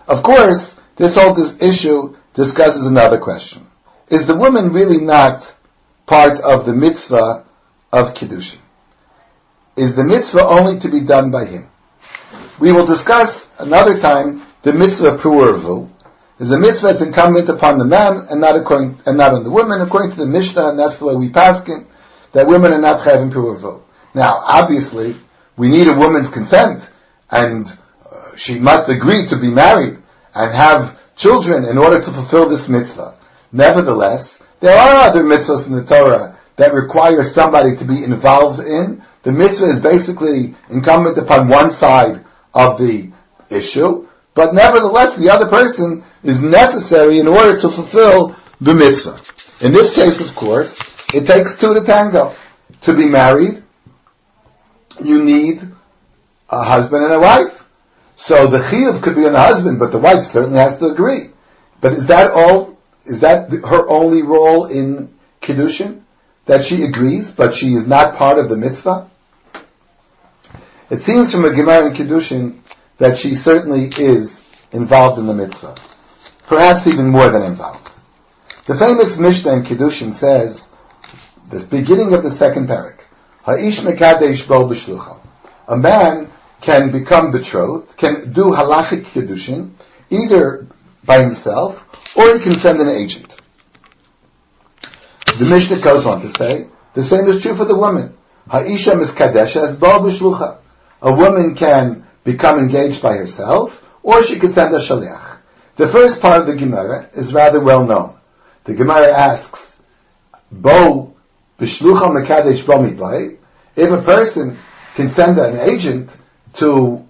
Of 0.06 0.22
course, 0.22 0.78
this 0.96 1.16
whole 1.16 1.36
issue 1.60 2.16
discusses 2.34 2.86
another 2.86 3.18
question. 3.18 3.66
Is 4.08 4.26
the 4.26 4.36
woman 4.36 4.72
really 4.72 5.00
not 5.00 5.54
part 6.06 6.40
of 6.40 6.66
the 6.66 6.74
mitzvah 6.74 7.44
of 7.92 8.14
Kiddushin? 8.14 8.58
Is 9.76 9.96
the 9.96 10.04
mitzvah 10.04 10.46
only 10.46 10.80
to 10.80 10.88
be 10.88 11.00
done 11.00 11.30
by 11.30 11.46
him? 11.46 11.68
We 12.58 12.70
will 12.70 12.86
discuss 12.86 13.48
another 13.58 13.98
time 13.98 14.42
the 14.62 14.72
mitzvah 14.72 15.16
pru'ervu. 15.18 15.90
Is 16.38 16.50
a 16.50 16.58
mitzvah 16.58 16.88
that's 16.88 17.00
incumbent 17.00 17.48
upon 17.48 17.78
the 17.78 17.84
man 17.84 18.26
and 18.28 18.40
not 18.40 18.56
according 18.56 19.00
and 19.06 19.16
not 19.16 19.34
on 19.34 19.44
the 19.44 19.50
woman, 19.50 19.80
according 19.80 20.10
to 20.12 20.16
the 20.16 20.26
Mishnah, 20.26 20.68
and 20.68 20.78
that's 20.78 20.96
the 20.96 21.06
way 21.06 21.14
we 21.14 21.30
paskin 21.30 21.86
that 22.32 22.46
women 22.46 22.72
are 22.72 22.80
not 22.80 23.02
having 23.02 23.30
pru'ervu. 23.30 23.82
Now, 24.14 24.42
obviously, 24.44 25.16
we 25.56 25.68
need 25.68 25.88
a 25.88 25.94
woman's 25.94 26.28
consent, 26.28 26.88
and 27.30 27.66
uh, 28.10 28.36
she 28.36 28.58
must 28.58 28.88
agree 28.88 29.26
to 29.28 29.36
be 29.36 29.48
married 29.48 29.98
and 30.34 30.52
have 30.52 30.98
children 31.16 31.64
in 31.64 31.78
order 31.78 32.02
to 32.02 32.12
fulfill 32.12 32.48
this 32.48 32.68
mitzvah. 32.68 33.13
Nevertheless, 33.54 34.42
there 34.58 34.76
are 34.76 35.08
other 35.08 35.22
mitzvahs 35.22 35.68
in 35.68 35.76
the 35.76 35.84
Torah 35.84 36.36
that 36.56 36.74
require 36.74 37.22
somebody 37.22 37.76
to 37.76 37.84
be 37.84 38.02
involved 38.02 38.58
in. 38.58 39.04
The 39.22 39.30
mitzvah 39.30 39.66
is 39.66 39.80
basically 39.80 40.56
incumbent 40.68 41.18
upon 41.18 41.46
one 41.48 41.70
side 41.70 42.24
of 42.52 42.78
the 42.78 43.12
issue, 43.50 44.08
but 44.34 44.54
nevertheless 44.54 45.14
the 45.14 45.30
other 45.30 45.46
person 45.46 46.02
is 46.24 46.42
necessary 46.42 47.20
in 47.20 47.28
order 47.28 47.60
to 47.60 47.68
fulfill 47.68 48.34
the 48.60 48.74
mitzvah. 48.74 49.20
In 49.60 49.72
this 49.72 49.94
case, 49.94 50.20
of 50.20 50.34
course, 50.34 50.76
it 51.14 51.28
takes 51.28 51.56
two 51.56 51.74
to 51.74 51.84
tango. 51.84 52.34
To 52.82 52.92
be 52.92 53.06
married, 53.06 53.62
you 55.00 55.22
need 55.22 55.62
a 56.50 56.64
husband 56.64 57.04
and 57.04 57.14
a 57.14 57.20
wife. 57.20 57.64
So 58.16 58.48
the 58.48 58.58
chiyuv 58.58 59.00
could 59.00 59.14
be 59.14 59.26
on 59.26 59.32
the 59.34 59.40
husband, 59.40 59.78
but 59.78 59.92
the 59.92 59.98
wife 59.98 60.24
certainly 60.24 60.58
has 60.58 60.78
to 60.78 60.86
agree. 60.86 61.30
But 61.80 61.92
is 61.92 62.08
that 62.08 62.32
all? 62.32 62.73
Is 63.04 63.20
that 63.20 63.50
her 63.50 63.88
only 63.88 64.22
role 64.22 64.66
in 64.66 65.14
kiddushin? 65.40 66.02
That 66.46 66.64
she 66.64 66.82
agrees, 66.82 67.32
but 67.32 67.54
she 67.54 67.72
is 67.74 67.86
not 67.86 68.16
part 68.16 68.38
of 68.38 68.48
the 68.48 68.56
mitzvah? 68.56 69.10
It 70.90 71.00
seems 71.00 71.32
from 71.32 71.44
a 71.44 71.52
Gemara 71.52 71.86
in 71.86 71.94
kiddushin 71.94 72.58
that 72.98 73.18
she 73.18 73.34
certainly 73.34 73.86
is 73.86 74.42
involved 74.72 75.18
in 75.18 75.26
the 75.26 75.34
mitzvah. 75.34 75.74
Perhaps 76.46 76.86
even 76.86 77.08
more 77.08 77.28
than 77.30 77.42
involved. 77.42 77.90
The 78.66 78.74
famous 78.74 79.18
Mishnah 79.18 79.52
in 79.52 79.62
Kiddushin 79.64 80.14
says, 80.14 80.68
the 81.50 81.64
beginning 81.64 82.14
of 82.14 82.22
the 82.22 82.30
second 82.30 82.68
parak, 82.68 83.00
Ha'ish 83.42 83.80
mekadesh 83.80 84.46
bo 84.48 84.66
b'shlucha. 84.66 85.18
A 85.68 85.76
man 85.76 86.30
can 86.62 86.90
become 86.90 87.30
betrothed, 87.30 87.94
can 87.96 88.32
do 88.32 88.44
halachic 88.44 89.04
kiddushin, 89.04 89.72
either 90.08 90.66
by 91.04 91.22
himself, 91.22 91.83
or 92.14 92.34
he 92.34 92.40
can 92.40 92.56
send 92.56 92.80
an 92.80 92.88
agent. 92.88 93.34
The 95.38 95.44
Mishnah 95.44 95.80
goes 95.80 96.06
on 96.06 96.20
to 96.22 96.30
say, 96.30 96.68
the 96.94 97.02
same 97.02 97.26
is 97.28 97.42
true 97.42 97.56
for 97.56 97.64
the 97.64 97.76
woman. 97.76 98.16
Ha'isha 98.48 98.92
miskadesh 98.92 99.56
as 99.56 99.78
bo 99.78 100.00
b'shlucha. 100.00 100.58
A 101.02 101.12
woman 101.12 101.54
can 101.54 102.06
become 102.22 102.58
engaged 102.58 103.02
by 103.02 103.16
herself, 103.16 103.84
or 104.02 104.22
she 104.22 104.38
could 104.38 104.54
send 104.54 104.74
a 104.74 104.78
shaliach. 104.78 105.38
The 105.76 105.88
first 105.88 106.20
part 106.20 106.40
of 106.40 106.46
the 106.46 106.54
Gemara 106.54 107.10
is 107.14 107.34
rather 107.34 107.60
well 107.60 107.84
known. 107.84 108.16
The 108.64 108.74
Gemara 108.74 109.12
asks, 109.12 109.76
Bo 110.52 111.14
b'shlucha 111.58 112.24
mekadesh 112.24 112.64
bo 112.64 112.78
mitbay. 112.78 113.38
If 113.74 113.90
a 113.90 114.02
person 114.02 114.58
can 114.94 115.08
send 115.08 115.38
an 115.38 115.58
agent 115.58 116.16
to 116.54 117.04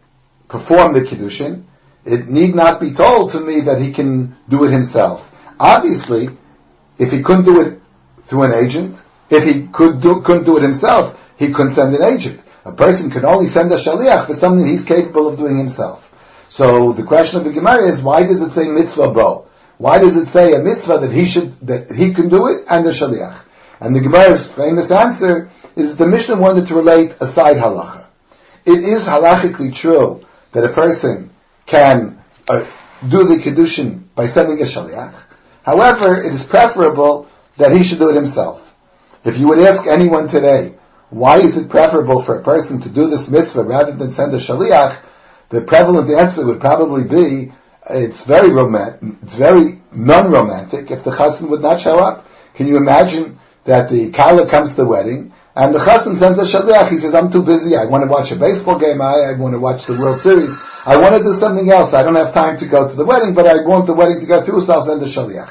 perform 0.49 0.95
the 0.95 1.03
kiddushin, 1.03 1.65
it 2.05 2.29
need 2.29 2.55
not 2.55 2.81
be 2.81 2.93
told 2.93 3.33
to 3.33 3.41
me 3.41 3.61
that 3.61 3.81
he 3.81 3.93
can 3.93 4.37
do 4.49 4.65
it 4.65 4.71
himself. 4.73 5.31
Obviously, 5.59 6.29
if 6.99 7.11
he 7.11 7.23
couldn't 7.23 7.45
do 7.45 7.61
it 7.61 7.81
through 8.27 8.43
an 8.43 8.53
agent, 8.53 8.99
if 9.31 9.45
he 9.45 9.67
could 9.67 10.01
do, 10.01 10.21
couldn't 10.21 10.45
do 10.45 10.57
it 10.57 10.63
himself, 10.63 11.21
he 11.39 11.51
couldn't 11.51 11.73
send 11.73 11.95
an 11.95 12.03
agent. 12.03 12.41
A 12.65 12.73
person 12.73 13.11
can 13.11 13.25
only 13.25 13.47
send 13.47 13.73
a 13.73 13.77
shaliach 13.77 14.27
for 14.27 14.35
something 14.35 14.67
he's 14.67 14.85
capable 14.85 15.29
of 15.29 15.39
doing 15.39 15.59
himself. 15.59 16.11
So 16.49 16.93
the 16.93 17.03
question 17.03 17.39
of 17.39 17.45
the 17.45 17.53
Gemara 17.53 17.89
is, 17.89 18.03
why 18.03 18.25
does 18.25 18.41
it 18.41 18.53
say 18.53 18.69
mitzvah 18.69 19.11
bo? 19.11 19.47
Why 19.79 19.99
does 19.99 20.17
it 20.17 20.29
say 20.29 20.55
a 20.55 20.61
mitzvah 20.61 20.99
that 20.99 21.13
he 21.13 21.27
should, 21.27 21.59
that 21.67 21.91
he 21.91 22.15
can 22.15 22.29
do 22.29 22.49
it 22.49 22.65
and 22.69 22.87
the 22.87 22.91
shaliach? 22.91 23.41
And 23.81 23.95
the 23.95 24.01
Gemara's 24.01 24.51
famous 24.51 24.91
answer 24.91 25.51
is 25.75 25.91
that 25.91 25.99
the 25.99 26.07
Mishnah 26.07 26.37
wanted 26.37 26.69
to 26.69 26.75
relate 26.75 27.17
a 27.21 27.27
side 27.27 27.57
halacha. 27.57 28.05
It 28.65 28.83
is 28.85 29.03
halachically 29.03 29.75
true 29.75 30.25
that 30.53 30.65
a 30.65 30.73
person 30.73 31.31
can 31.66 32.23
uh, 32.49 32.64
do 33.09 33.25
the 33.25 33.37
kedushin 33.37 34.04
by 34.14 34.26
sending 34.26 34.61
a 34.61 34.64
shaliach. 34.64 35.14
However, 35.62 36.23
it 36.23 36.33
is 36.33 36.44
preferable 36.44 37.28
that 37.56 37.73
he 37.73 37.85
should 37.85 37.99
do 37.99 38.11
it 38.11 38.16
himself. 38.16 38.61
If 39.25 39.38
you 39.38 39.49
would 39.49 39.61
ask 39.61 39.87
anyone 39.87 40.28
today, 40.28 40.75
why 41.11 41.38
is 41.40 41.56
it 41.56 41.71
preferable 41.71 42.21
for 42.21 42.38
a 42.38 42.42
person 42.42 42.83
to 42.83 42.88
do 42.88 43.09
this 43.09 43.28
mitzvah 43.28 43.62
rather 43.62 43.92
than 43.92 44.12
send 44.12 44.35
a 44.35 44.38
shaliach? 44.38 44.99
The 45.50 45.62
prevalent 45.62 46.11
answer 46.11 46.44
would 46.44 46.61
probably 46.61 47.04
be, 47.04 47.52
it's 47.88 48.25
very 48.25 48.52
romantic, 48.52 49.16
it's 49.23 49.37
very 49.37 49.80
non-romantic 49.92 50.90
if 50.90 51.04
the 51.04 51.12
chassan 51.12 51.49
would 51.50 51.62
not 51.62 51.80
show 51.80 51.99
up. 51.99 52.26
Can 52.54 52.66
you 52.66 52.76
imagine 52.76 53.38
that 53.64 53.88
the 53.88 54.11
kala 54.11 54.49
comes 54.49 54.71
to 54.71 54.76
the 54.76 54.87
wedding 54.87 55.33
and 55.54 55.75
the 55.75 55.78
chassan 55.78 56.18
sends 56.18 56.38
a 56.38 56.42
shaliach. 56.42 56.90
He 56.90 56.99
says, 56.99 57.14
"I'm 57.14 57.30
too 57.30 57.42
busy. 57.42 57.76
I 57.76 57.85
want 57.85 58.02
to 58.04 58.09
watch 58.09 58.33
a 58.33 58.37
baseball 58.37 58.78
game. 58.78 59.00
I, 59.00 59.21
I 59.21 59.33
want 59.33 59.54
to 59.54 59.61
watch 59.61 59.87
the 59.87 59.94
World 59.94 60.21
Series. 60.21 60.56
I 60.87 60.97
want 60.99 61.17
to 61.17 61.23
do 61.23 61.33
something 61.33 61.71
else. 61.71 61.95
I 61.95 62.03
don't 62.03 62.14
have 62.14 62.35
time 62.35 62.59
to 62.59 62.67
go 62.67 62.88
to 62.88 62.95
the 62.95 63.05
wedding, 63.05 63.35
but 63.35 63.47
I 63.47 63.64
want 63.64 63.87
the 63.87 63.95
wedding 63.95 64.21
to 64.21 64.26
go 64.26 64.43
through, 64.43 64.64
so 64.64 64.75
I'll 64.75 64.83
send 64.83 65.03
a 65.03 65.07
shaliach." 65.07 65.49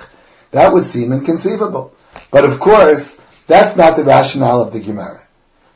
That 0.51 0.73
would 0.73 0.85
seem 0.85 1.11
inconceivable. 1.11 1.91
But 2.29 2.45
of 2.45 2.59
course, 2.59 3.17
that's 3.47 3.75
not 3.75 3.95
the 3.97 4.03
rationale 4.03 4.61
of 4.61 4.73
the 4.73 4.79
Gemara. 4.79 5.21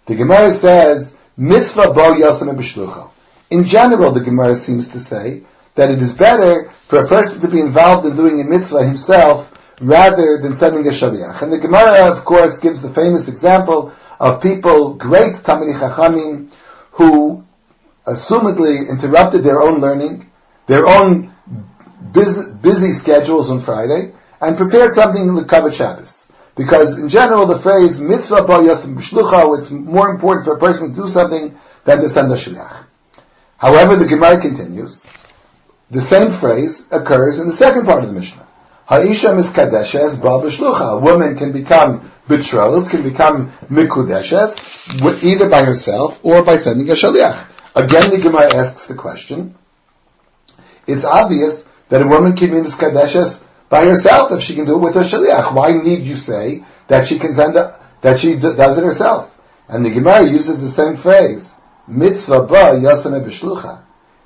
The 0.06 0.16
Gemara 0.16 0.52
says, 0.52 1.16
mitzvah 1.36 1.92
bo 1.92 2.14
yosem 2.14 2.56
b'shlucha. 2.56 3.10
In 3.50 3.64
general, 3.64 4.12
the 4.12 4.22
Gemara 4.22 4.56
seems 4.56 4.90
to 4.90 5.00
say 5.00 5.44
that 5.76 5.90
it 5.90 6.02
is 6.02 6.14
better 6.14 6.72
for 6.88 7.04
a 7.04 7.08
person 7.08 7.40
to 7.42 7.48
be 7.48 7.60
involved 7.60 8.06
in 8.06 8.16
doing 8.16 8.40
a 8.42 8.44
mitzvah 8.44 8.86
himself 8.86 9.52
rather 9.82 10.38
than 10.38 10.56
sending 10.56 10.86
a 10.86 10.92
shaliach. 10.92 11.42
And 11.42 11.52
the 11.52 11.58
Gemara, 11.58 12.12
of 12.12 12.24
course, 12.26 12.60
gives 12.60 12.82
the 12.82 12.90
famous 12.90 13.28
example 13.28 13.92
of 14.20 14.42
people, 14.42 14.94
great 14.94 15.36
Tamini 15.36 15.74
Chachamim, 15.74 16.52
who 16.92 17.44
assumedly 18.08 18.90
interrupted 18.90 19.44
their 19.44 19.62
own 19.62 19.82
learning, 19.82 20.32
their 20.66 20.88
own 20.88 21.34
busy, 22.14 22.50
busy 22.50 22.94
schedules 22.94 23.52
on 23.52 23.60
Friday, 23.60 24.14
and 24.40 24.56
prepared 24.56 24.94
something 24.94 25.22
in 25.22 25.36
the 25.36 25.44
kavod 25.44 25.74
Shabbos. 25.74 26.28
Because 26.56 26.98
in 26.98 27.10
general, 27.10 27.46
the 27.46 27.60
phrase 27.60 28.00
mitzvah 28.00 28.44
ba 28.44 28.60
yasim 28.60 28.96
b'shlucha, 28.96 29.60
it's 29.60 29.70
more 29.70 30.10
important 30.10 30.46
for 30.46 30.54
a 30.56 30.60
person 30.60 30.90
to 30.90 31.02
do 31.04 31.08
something 31.08 31.56
than 31.84 32.00
to 32.00 32.10
send 32.10 32.32
a 32.32 32.36
shliach. 32.36 32.86
However, 33.58 33.96
the 33.96 34.06
Gemara 34.06 34.40
continues, 34.40 35.06
the 35.92 36.02
same 36.02 36.32
phrase 36.32 36.86
occurs 36.92 37.40
in 37.40 37.48
the 37.48 37.54
second 37.54 37.86
part 37.86 38.04
of 38.04 38.10
the 38.10 38.20
Mishnah. 38.20 38.48
Ha'isha 38.88 39.36
miskadeshes 39.36 40.20
ba 40.22 40.40
b'shlucha. 40.40 40.98
A 40.98 41.00
woman 41.00 41.38
can 41.38 41.52
become 41.52 42.10
betrothed, 42.28 42.90
can 42.90 43.04
become 43.04 43.52
mikudeshes, 43.70 45.24
either 45.24 45.50
by 45.50 45.64
herself 45.64 46.20
or 46.24 46.44
by 46.44 46.56
sending 46.56 46.90
a 46.90 46.94
shaliach. 46.94 47.46
Again, 47.78 48.10
the 48.10 48.18
Gemara 48.18 48.56
asks 48.56 48.88
the 48.88 48.96
question, 48.96 49.54
it's 50.88 51.04
obvious 51.04 51.64
that 51.90 52.02
a 52.02 52.08
woman 52.08 52.36
can 52.36 52.50
be 52.50 52.68
miskadeshes 52.68 53.40
by 53.70 53.86
herself 53.86 54.32
if 54.32 54.42
she 54.42 54.56
can 54.56 54.66
do 54.66 54.78
it 54.78 54.82
with 54.82 54.96
a 54.96 55.02
shaliach. 55.02 55.54
Why 55.54 55.74
need 55.74 56.04
you 56.04 56.16
say 56.16 56.66
that 56.88 57.06
she 57.06 57.20
can 57.20 57.36
send 57.36 57.56
a, 57.56 57.80
that 58.02 58.18
she 58.18 58.36
does 58.36 58.80
it 58.80 58.84
herself? 58.84 59.32
And 59.68 59.86
the 59.86 59.92
Gemara 59.92 60.28
uses 60.28 60.60
the 60.60 60.68
same 60.68 60.98
phrase, 60.98 61.54
mitzvah 61.88 62.48
ba 62.48 62.80
yasame 62.82 63.24
b'shlucha. 63.24 63.84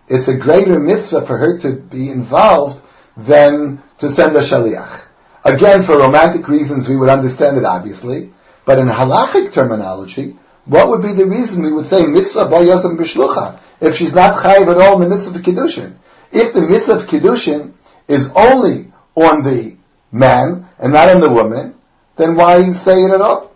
It's 0.07 0.29
a 0.29 0.37
greater 0.37 0.79
mitzvah 0.79 1.25
for 1.25 1.37
her 1.37 1.59
to 1.59 1.73
be 1.73 2.09
involved 2.09 2.81
than 3.17 3.83
to 3.99 4.09
send 4.09 4.33
a 4.37 4.39
shaliach. 4.39 5.01
Again, 5.43 5.83
for 5.83 5.97
romantic 5.97 6.47
reasons, 6.47 6.87
we 6.87 6.95
would 6.95 7.09
understand 7.09 7.57
it 7.57 7.65
obviously, 7.65 8.31
but 8.63 8.79
in 8.79 8.87
halachic 8.87 9.51
terminology, 9.51 10.37
what 10.65 10.89
would 10.89 11.01
be 11.01 11.13
the 11.13 11.25
reason 11.25 11.63
we 11.63 11.71
would 11.71 11.87
say 11.87 12.05
mitzvah 12.05 12.45
by 12.45 12.63
yasam 12.63 12.97
b'shlucha 12.97 13.59
if 13.79 13.95
she's 13.95 14.13
not 14.13 14.35
chayiv 14.35 14.67
at 14.67 14.81
all 14.81 15.01
in 15.01 15.09
the 15.09 15.15
mitzvah 15.15 15.37
of 15.37 15.43
kiddushin? 15.43 15.95
If 16.31 16.53
the 16.53 16.61
mitzvah 16.61 16.93
of 16.93 17.07
kiddushin 17.07 17.73
is 18.07 18.29
only 18.35 18.91
on 19.15 19.43
the 19.43 19.75
man 20.11 20.67
and 20.77 20.93
not 20.93 21.09
on 21.09 21.19
the 21.19 21.29
woman, 21.29 21.75
then 22.15 22.35
why 22.35 22.69
say 22.71 23.01
it 23.01 23.11
at 23.11 23.21
all? 23.21 23.51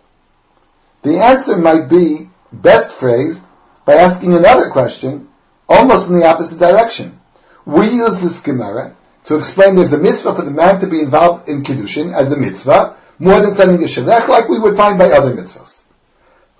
The 1.02 1.18
answer 1.18 1.56
might 1.56 1.88
be 1.88 2.28
best 2.52 2.92
phrased 2.92 3.42
by 3.84 3.94
asking 3.94 4.34
another 4.34 4.70
question, 4.70 5.28
almost 5.68 6.08
in 6.08 6.18
the 6.18 6.26
opposite 6.26 6.58
direction. 6.58 7.20
We 7.64 7.90
use 7.90 8.20
this 8.20 8.40
Gemara 8.40 8.96
to 9.26 9.36
explain 9.36 9.76
there's 9.76 9.92
a 9.92 9.98
mitzvah 9.98 10.34
for 10.34 10.42
the 10.42 10.50
man 10.50 10.80
to 10.80 10.86
be 10.86 11.00
involved 11.00 11.48
in 11.48 11.62
Kiddushin 11.62 12.14
as 12.14 12.32
a 12.32 12.36
mitzvah, 12.36 12.96
more 13.18 13.40
than 13.40 13.52
sending 13.52 13.82
a 13.82 13.86
shalech 13.86 14.28
like 14.28 14.48
we 14.48 14.58
would 14.58 14.76
find 14.76 14.98
by 14.98 15.10
other 15.10 15.34
mitzvahs. 15.34 15.65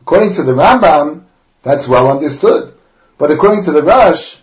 According 0.07 0.35
to 0.35 0.45
the 0.45 0.53
Rambam, 0.53 1.25
that's 1.65 1.89
well 1.89 2.09
understood. 2.09 2.75
But 3.19 3.33
according 3.33 3.65
to 3.65 3.73
the 3.73 3.83
Rosh, 3.83 4.37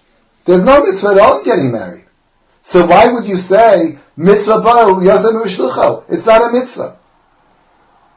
there's 0.43 0.61
no 0.61 0.83
mitzvah 0.83 1.11
at 1.11 1.19
all 1.19 1.37
in 1.37 1.45
getting 1.45 1.71
married. 1.71 2.03
So 2.63 2.85
why 2.85 3.07
would 3.07 3.25
you 3.25 3.37
say 3.37 3.97
mitzvah 4.17 4.59
ba'u 4.59 5.01
yasem 5.01 6.03
It's 6.09 6.25
not 6.25 6.49
a 6.49 6.51
mitzvah. 6.51 6.97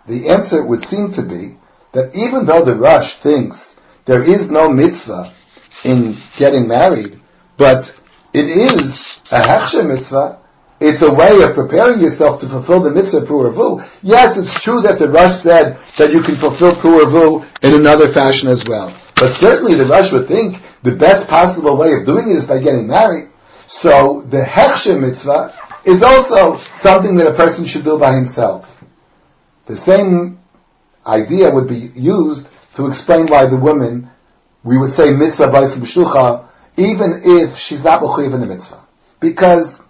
The 0.09 0.29
answer 0.31 0.61
would 0.61 0.85
seem 0.87 1.13
to 1.13 1.23
be 1.23 1.57
that 1.93 2.17
even 2.17 2.47
though 2.47 2.65
the 2.65 2.75
Rosh 2.75 3.15
thinks 3.15 3.77
there 4.07 4.25
is 4.25 4.51
no 4.51 4.69
mitzvah 4.69 5.33
in 5.85 6.17
getting 6.37 6.67
married, 6.67 7.21
but 7.57 7.95
it 8.33 8.47
is 8.49 9.19
a 9.31 9.41
hechsher 9.41 9.87
mitzvah, 9.87 10.41
it's 10.79 11.03
a 11.03 11.11
way 11.11 11.43
of 11.43 11.55
preparing 11.55 12.01
yourself 12.01 12.41
to 12.41 12.49
fulfill 12.49 12.81
the 12.81 12.91
mitzvah 12.91 13.23
Puravu. 13.23 13.87
Yes, 14.03 14.37
it's 14.37 14.63
true 14.63 14.83
that 14.83 14.99
the 14.99 15.11
Rosh 15.11 15.37
said 15.37 15.79
that 15.97 16.13
you 16.13 16.23
can 16.23 16.37
fulfill 16.37 16.73
Puravu 16.73 17.47
in 17.63 17.75
another 17.75 18.09
fashion 18.09 18.49
as 18.49 18.63
well. 18.65 18.95
But 19.15 19.33
certainly 19.33 19.75
the 19.75 19.87
Rosh 19.87 20.13
would 20.13 20.29
think 20.29 20.61
the 20.83 20.95
best 20.95 21.29
possible 21.29 21.77
way 21.77 21.95
of 21.95 22.05
doing 22.05 22.31
it 22.31 22.37
is 22.37 22.47
by 22.47 22.59
getting 22.59 22.89
married. 22.89 23.31
So 23.69 24.23
the 24.29 24.43
Hechsher 24.43 25.01
mitzvah 25.01 25.55
is 25.85 26.03
also 26.03 26.57
something 26.75 27.17
that 27.17 27.27
a 27.27 27.35
person 27.35 27.65
should 27.65 27.85
do 27.85 27.99
by 27.99 28.15
himself. 28.15 28.73
The 29.67 29.79
same 29.79 30.41
idea 31.07 31.51
would 31.51 31.69
be 31.69 31.91
used 31.95 32.49
to 32.75 32.87
explain 32.89 33.27
why 33.27 33.47
the 33.47 33.57
woman, 33.57 34.11
we 34.63 34.77
would 34.77 34.93
say 34.93 35.13
mitzvah 35.13 35.49
by 35.49 35.65
even 36.77 37.23
if 37.25 37.57
she's 37.57 37.83
not 37.83 38.03
mechuyev 38.03 38.35
in 38.35 38.41
the 38.41 38.47
mitzvah. 38.47 38.81
Because 39.19 39.81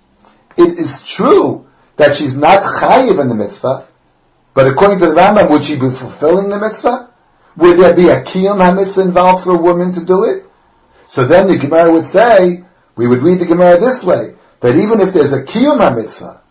it 0.56 0.78
is 0.78 1.02
true 1.02 1.66
that 1.96 2.14
she's 2.14 2.36
not 2.36 2.62
chayiv 2.62 3.20
in 3.20 3.28
the 3.28 3.34
mitzvah, 3.34 3.86
but 4.54 4.66
according 4.66 4.98
to 5.00 5.06
the 5.06 5.14
Rambam, 5.14 5.50
would 5.50 5.64
she 5.64 5.74
be 5.76 5.90
fulfilling 5.90 6.48
the 6.48 6.58
mitzvah? 6.58 7.10
Would 7.56 7.78
there 7.78 7.94
be 7.94 8.08
a 8.08 8.22
kiyum 8.22 8.58
ha-mitzvah 8.58 9.02
involved 9.02 9.44
for 9.44 9.54
a 9.54 9.58
woman 9.58 9.92
to 9.92 10.04
do 10.04 10.24
it? 10.24 10.44
So 11.08 11.26
then 11.26 11.48
the 11.48 11.56
Gemara 11.56 11.92
would 11.92 12.06
say, 12.06 12.64
we 12.96 13.06
would 13.06 13.22
read 13.22 13.38
the 13.38 13.46
Gemara 13.46 13.78
this 13.78 14.04
way, 14.04 14.34
that 14.60 14.76
even 14.76 15.00
if 15.00 15.12
there's 15.12 15.32
a 15.32 15.42
kiyum 15.42 15.78
ha-mitzvah, 15.78 16.42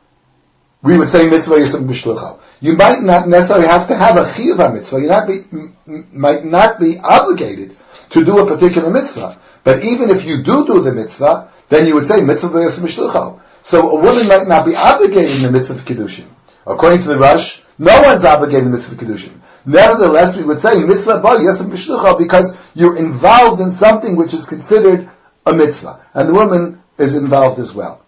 we 0.86 0.96
would 0.96 1.10
say 1.10 1.28
mitzvah 1.28 1.56
yisum 1.56 1.88
b'shlucha. 1.88 2.40
You 2.62 2.76
might 2.76 3.02
not 3.02 3.28
necessarily 3.28 3.68
have 3.68 3.88
to 3.88 3.96
have 3.96 4.18
a 4.18 4.26
chiyuv 4.26 4.58
ha-mitzvah. 4.58 5.02
You 5.02 5.08
not 5.08 5.28
be, 5.28 5.44
m- 5.52 6.08
might 6.14 6.46
not 6.46 6.80
be 6.80 7.00
obligated 7.00 7.76
to 8.12 8.24
do 8.24 8.38
a 8.38 8.46
particular 8.46 8.92
mitzvah. 8.92 9.40
But 9.64 9.84
even 9.84 10.12
if 10.12 10.26
you 10.26 10.44
do 10.44 10.68
do 10.68 10.84
the 10.84 10.94
mitzvah, 10.94 11.50
then 11.70 11.88
you 11.88 11.96
would 11.96 12.06
say 12.06 12.22
mitzvah 12.22 12.50
yisum 12.50 12.84
b'shlucha. 12.84 13.42
So 13.66 13.90
a 13.90 14.00
woman 14.00 14.28
might 14.28 14.48
not 14.48 14.64
be 14.64 14.76
obligated 14.76 15.38
in 15.38 15.42
the 15.42 15.50
mitzvah 15.50 15.80
of 15.80 15.86
kiddushin. 15.86 16.28
According 16.68 17.02
to 17.02 17.08
the 17.08 17.18
Rosh, 17.18 17.62
no 17.80 18.00
one's 18.04 18.24
obligated 18.24 18.66
in 18.66 18.72
the 18.72 18.78
mitzvah 18.78 18.94
of 18.94 19.02
kiddushin. 19.02 19.40
Nevertheless, 19.66 20.36
we 20.36 20.44
would 20.44 20.60
say 20.60 20.84
mitzvah 20.84 21.20
ba 21.20 21.30
yasam 21.40 21.72
b'shlucha 21.72 22.16
because 22.20 22.56
you're 22.76 22.96
involved 22.96 23.60
in 23.62 23.72
something 23.72 24.18
which 24.18 24.36
is 24.36 24.46
considered 24.46 25.10
a 25.48 25.54
mitzvah, 25.54 26.00
and 26.14 26.30
the 26.30 26.34
woman 26.36 26.84
is 27.00 27.16
involved 27.16 27.60
as 27.60 27.74
well. 27.74 28.06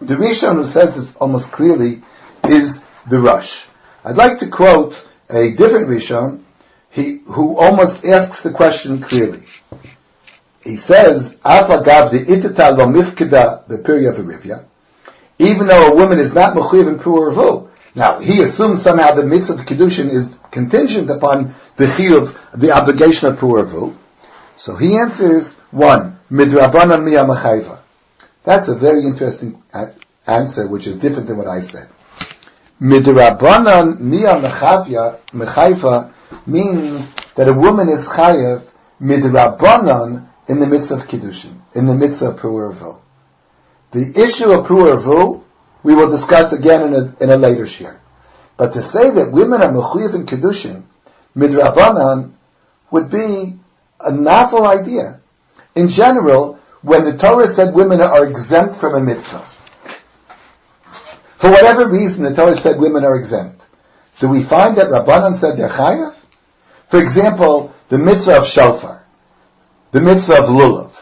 The 0.00 0.14
Rishon 0.14 0.54
who 0.54 0.66
says 0.66 0.94
this 0.94 1.14
almost 1.16 1.52
clearly 1.52 2.02
is 2.48 2.80
the 3.06 3.18
Rush. 3.18 3.66
I'd 4.02 4.16
like 4.16 4.38
to 4.38 4.48
quote 4.48 5.06
a 5.28 5.50
different 5.50 5.88
Rishon 5.88 6.42
he, 6.88 7.20
who 7.26 7.58
almost 7.58 8.02
asks 8.02 8.40
the 8.40 8.50
question 8.50 9.02
clearly. 9.02 9.44
He 10.62 10.76
says, 10.76 11.34
"Afagav 11.44 12.10
the 12.10 12.24
itata 12.24 12.76
lo 12.76 12.86
even 15.38 15.68
though 15.68 15.86
a 15.86 15.94
woman 15.94 16.18
is 16.18 16.34
not 16.34 16.56
mechuyev 16.56 16.88
in 16.88 16.98
puravu. 16.98 17.68
Now, 17.94 18.20
he 18.20 18.42
assumes 18.42 18.82
somehow 18.82 19.14
the 19.14 19.24
mitzvah 19.24 19.54
of 19.54 19.60
kedushin 19.60 20.10
is 20.10 20.30
contingent 20.50 21.10
upon 21.10 21.54
the 21.76 21.86
chiyuv, 21.86 22.36
the 22.54 22.72
obligation 22.72 23.28
of 23.28 23.38
puravu. 23.38 23.96
So 24.56 24.76
he 24.76 24.96
answers 24.96 25.52
one, 25.70 26.18
midrabanan 26.30 27.04
miya 27.04 27.24
mechayva. 27.24 27.78
That's 28.44 28.68
a 28.68 28.74
very 28.74 29.02
interesting 29.04 29.62
answer, 30.26 30.66
which 30.66 30.86
is 30.86 30.98
different 30.98 31.28
than 31.28 31.36
what 31.36 31.46
I 31.46 31.60
said. 31.60 31.88
Midrabanan 32.80 34.00
miya 34.00 34.34
mechayva 35.32 36.12
means 36.46 37.12
that 37.36 37.48
a 37.48 37.52
woman 37.52 37.88
is 37.88 38.08
chayev 38.08 38.62
midrabanan 39.00 40.26
in 40.48 40.60
the 40.60 40.66
mitzvah 40.66 40.96
of 40.96 41.06
kiddushin, 41.06 41.60
in 41.74 41.86
the 41.86 41.94
mitzvah 41.94 42.30
of 42.30 42.40
puravu. 42.40 42.98
The 43.92 44.20
issue 44.20 44.50
of 44.50 44.66
puravu 44.66 45.44
we 45.82 45.94
will 45.94 46.10
discuss 46.10 46.52
again 46.52 46.82
in 46.82 46.94
a, 46.94 47.16
in 47.22 47.30
a 47.30 47.36
later 47.36 47.66
share. 47.66 48.00
But 48.56 48.72
to 48.72 48.82
say 48.82 49.10
that 49.10 49.30
women 49.30 49.62
are 49.62 49.70
mechuyev 49.70 50.14
in 50.14 50.26
kedushin 50.26 50.82
midrabanan 51.36 52.32
would 52.90 53.10
be 53.10 53.58
a 54.00 54.10
novel 54.10 54.66
idea. 54.66 55.20
In 55.74 55.88
general, 55.88 56.58
when 56.82 57.04
the 57.04 57.16
Torah 57.16 57.46
said 57.46 57.74
women 57.74 58.00
are 58.00 58.26
exempt 58.26 58.76
from 58.76 58.94
a 58.94 59.00
mitzvah, 59.00 59.46
for 61.36 61.50
whatever 61.50 61.88
reason 61.88 62.24
the 62.24 62.34
Torah 62.34 62.56
said 62.56 62.80
women 62.80 63.04
are 63.04 63.16
exempt, 63.16 63.62
do 64.18 64.28
we 64.28 64.42
find 64.42 64.76
that 64.78 64.88
Rabbanan 64.88 65.36
said 65.36 65.56
they're 65.56 65.68
chayav? 65.68 66.14
For 66.88 67.00
example, 67.00 67.72
the 67.88 67.98
mitzvah 67.98 68.38
of 68.38 68.46
shofar, 68.46 68.97
the 69.90 70.00
mitzvah 70.00 70.42
of 70.42 70.50
lulav. 70.50 70.92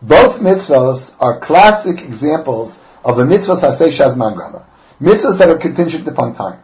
Both 0.00 0.40
mitzvahs 0.40 1.14
are 1.20 1.38
classic 1.40 2.02
examples 2.02 2.76
of 3.04 3.16
the 3.16 3.24
mitzvahs 3.24 3.60
hasei 3.60 3.88
shazman 3.88 4.34
grama. 4.34 4.66
Mitzvahs 5.00 5.38
that 5.38 5.48
are 5.48 5.58
contingent 5.58 6.08
upon 6.08 6.34
time. 6.34 6.60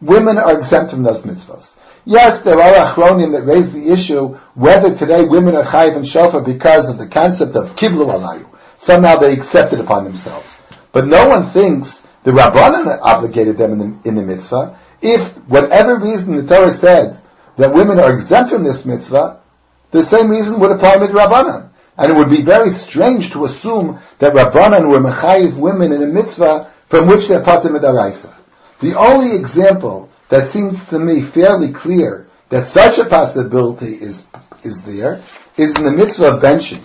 Women 0.00 0.38
are 0.38 0.56
exempt 0.56 0.90
from 0.90 1.02
those 1.02 1.22
mitzvahs. 1.22 1.76
Yes, 2.04 2.42
there 2.42 2.60
are 2.60 2.92
achronim 2.92 3.32
that 3.32 3.44
raise 3.44 3.72
the 3.72 3.90
issue 3.90 4.38
whether 4.54 4.94
today 4.96 5.24
women 5.24 5.56
are 5.56 5.64
chayiv 5.64 5.96
and 5.96 6.06
shofar 6.06 6.42
because 6.42 6.88
of 6.88 6.98
the 6.98 7.08
concept 7.08 7.56
of 7.56 7.74
kiblu 7.74 8.06
alayu. 8.06 8.46
Somehow 8.78 9.16
they 9.16 9.32
accept 9.32 9.72
it 9.72 9.80
upon 9.80 10.04
themselves. 10.04 10.56
But 10.92 11.06
no 11.06 11.26
one 11.26 11.46
thinks 11.46 12.06
the 12.22 12.30
Rabbanan 12.30 13.00
obligated 13.00 13.58
them 13.58 13.72
in 13.72 13.78
the, 13.78 14.08
in 14.08 14.14
the 14.14 14.22
mitzvah. 14.22 14.78
If, 15.02 15.36
whatever 15.48 15.98
reason 15.98 16.36
the 16.36 16.46
Torah 16.46 16.72
said 16.72 17.20
that 17.56 17.72
women 17.72 17.98
are 17.98 18.12
exempt 18.12 18.50
from 18.50 18.62
this 18.62 18.84
mitzvah, 18.84 19.40
the 19.90 20.02
same 20.02 20.30
reason 20.30 20.60
would 20.60 20.72
apply 20.72 20.96
with 20.96 21.10
Rabbanan. 21.10 21.70
And 21.98 22.12
it 22.12 22.16
would 22.16 22.30
be 22.30 22.42
very 22.42 22.70
strange 22.70 23.32
to 23.32 23.44
assume 23.44 23.98
that 24.18 24.34
Rabbanan 24.34 24.90
were 24.90 25.00
mechayiv 25.00 25.56
women 25.56 25.92
in 25.92 26.02
a 26.02 26.06
mitzvah 26.06 26.70
from 26.88 27.06
which 27.06 27.28
they're 27.28 27.42
patim 27.42 27.78
midaraisa. 27.78 28.34
The 28.80 28.94
only 28.94 29.34
example 29.34 30.10
that 30.28 30.48
seems 30.48 30.84
to 30.88 30.98
me 30.98 31.22
fairly 31.22 31.72
clear 31.72 32.26
that 32.50 32.66
such 32.66 32.98
a 32.98 33.04
possibility 33.04 33.94
is, 33.94 34.26
is 34.62 34.82
there 34.82 35.22
is 35.56 35.74
in 35.76 35.84
the 35.84 35.92
mitzvah 35.92 36.34
of 36.34 36.42
benching. 36.42 36.82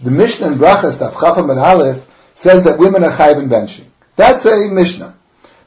The 0.00 0.10
Mishnah 0.10 0.48
in 0.48 0.58
Brachas, 0.58 0.98
Daf 0.98 1.12
Chafam 1.12 1.50
and 1.50 1.60
Aleph, 1.60 2.04
says 2.34 2.64
that 2.64 2.78
women 2.78 3.04
are 3.04 3.12
chayiv 3.12 3.38
in 3.38 3.48
benching. 3.48 3.86
That's 4.16 4.44
a 4.44 4.68
Mishnah. 4.68 5.16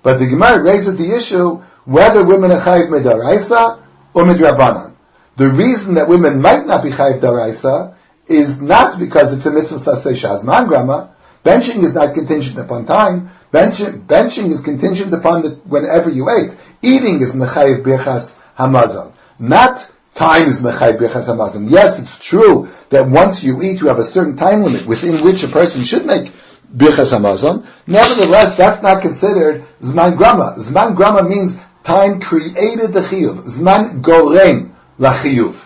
But 0.04 0.20
the 0.20 0.28
Gemara 0.28 0.62
raises 0.62 0.98
the 0.98 1.16
issue 1.16 1.64
whether 1.86 2.24
women 2.24 2.52
are 2.52 2.60
chayiv 2.60 2.90
midaraisa 2.90 3.82
or 4.14 4.24
midrabanan. 4.24 4.95
The 5.38 5.50
reason 5.50 5.96
that 5.96 6.08
women 6.08 6.42
might 6.42 6.66
not 6.66 6.84
be 6.84 6.92
chayiv 6.92 7.20
daraisa 7.20 7.96
is 8.28 8.62
not 8.62 8.98
because 9.00 9.34
it's 9.34 9.46
a 9.46 9.52
mitzvah 9.52 9.80
sasei 9.80 10.14
shazman 10.14 10.68
grama. 10.68 11.14
Benching 11.44 11.84
is 11.84 11.94
not 11.94 12.14
contingent 12.14 12.58
upon 12.58 12.86
time. 12.86 13.30
Benching, 13.52 14.06
benching 14.08 14.52
is 14.52 14.62
contingent 14.62 15.14
upon 15.14 15.42
the, 15.44 15.50
whenever 15.66 16.10
you 16.10 16.30
ate. 16.30 16.58
Eating 16.82 17.22
is 17.22 17.34
mechayiv 17.34 17.84
birchas 17.84 18.34
hamazon. 18.58 19.12
Not 19.38 19.90
time 20.14 20.48
is 20.48 20.62
mechayiv 20.62 21.00
birchas 21.00 21.28
hamazon. 21.28 21.70
Yes, 21.70 22.00
it's 22.00 22.18
true 22.18 22.70
that 22.90 23.08
once 23.08 23.44
you 23.44 23.62
eat, 23.62 23.82
you 23.82 23.88
have 23.88 24.00
a 24.00 24.06
certain 24.06 24.38
time 24.38 24.64
limit 24.64 24.86
within 24.88 25.24
which 25.24 25.44
a 25.44 25.50
person 25.50 25.84
should 25.84 26.06
make 26.06 26.32
birchas 26.74 27.12
hamazon. 27.12 27.66
Nevertheless, 27.86 28.56
that's 28.56 28.82
not 28.82 29.02
considered 29.02 29.66
zman 29.82 30.16
grama. 30.16 30.56
Zman 30.58 30.96
grama 30.96 31.28
means 31.28 31.58
time 31.84 32.22
created 32.22 32.94
the 32.94 33.02
chiyuv. 33.02 33.44
Zman 33.44 34.02
gorem 34.02 34.75
la 34.98 35.14
chiyuv. 35.14 35.64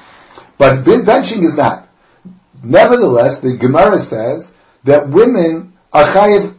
But 0.58 0.84
benching 0.84 1.44
is 1.44 1.56
not. 1.56 1.88
Nevertheless, 2.62 3.40
the 3.40 3.56
Gemara 3.56 4.00
says 4.00 4.54
that 4.84 5.10
women 5.10 5.74
are 5.94 6.06
chayiv 6.06 6.56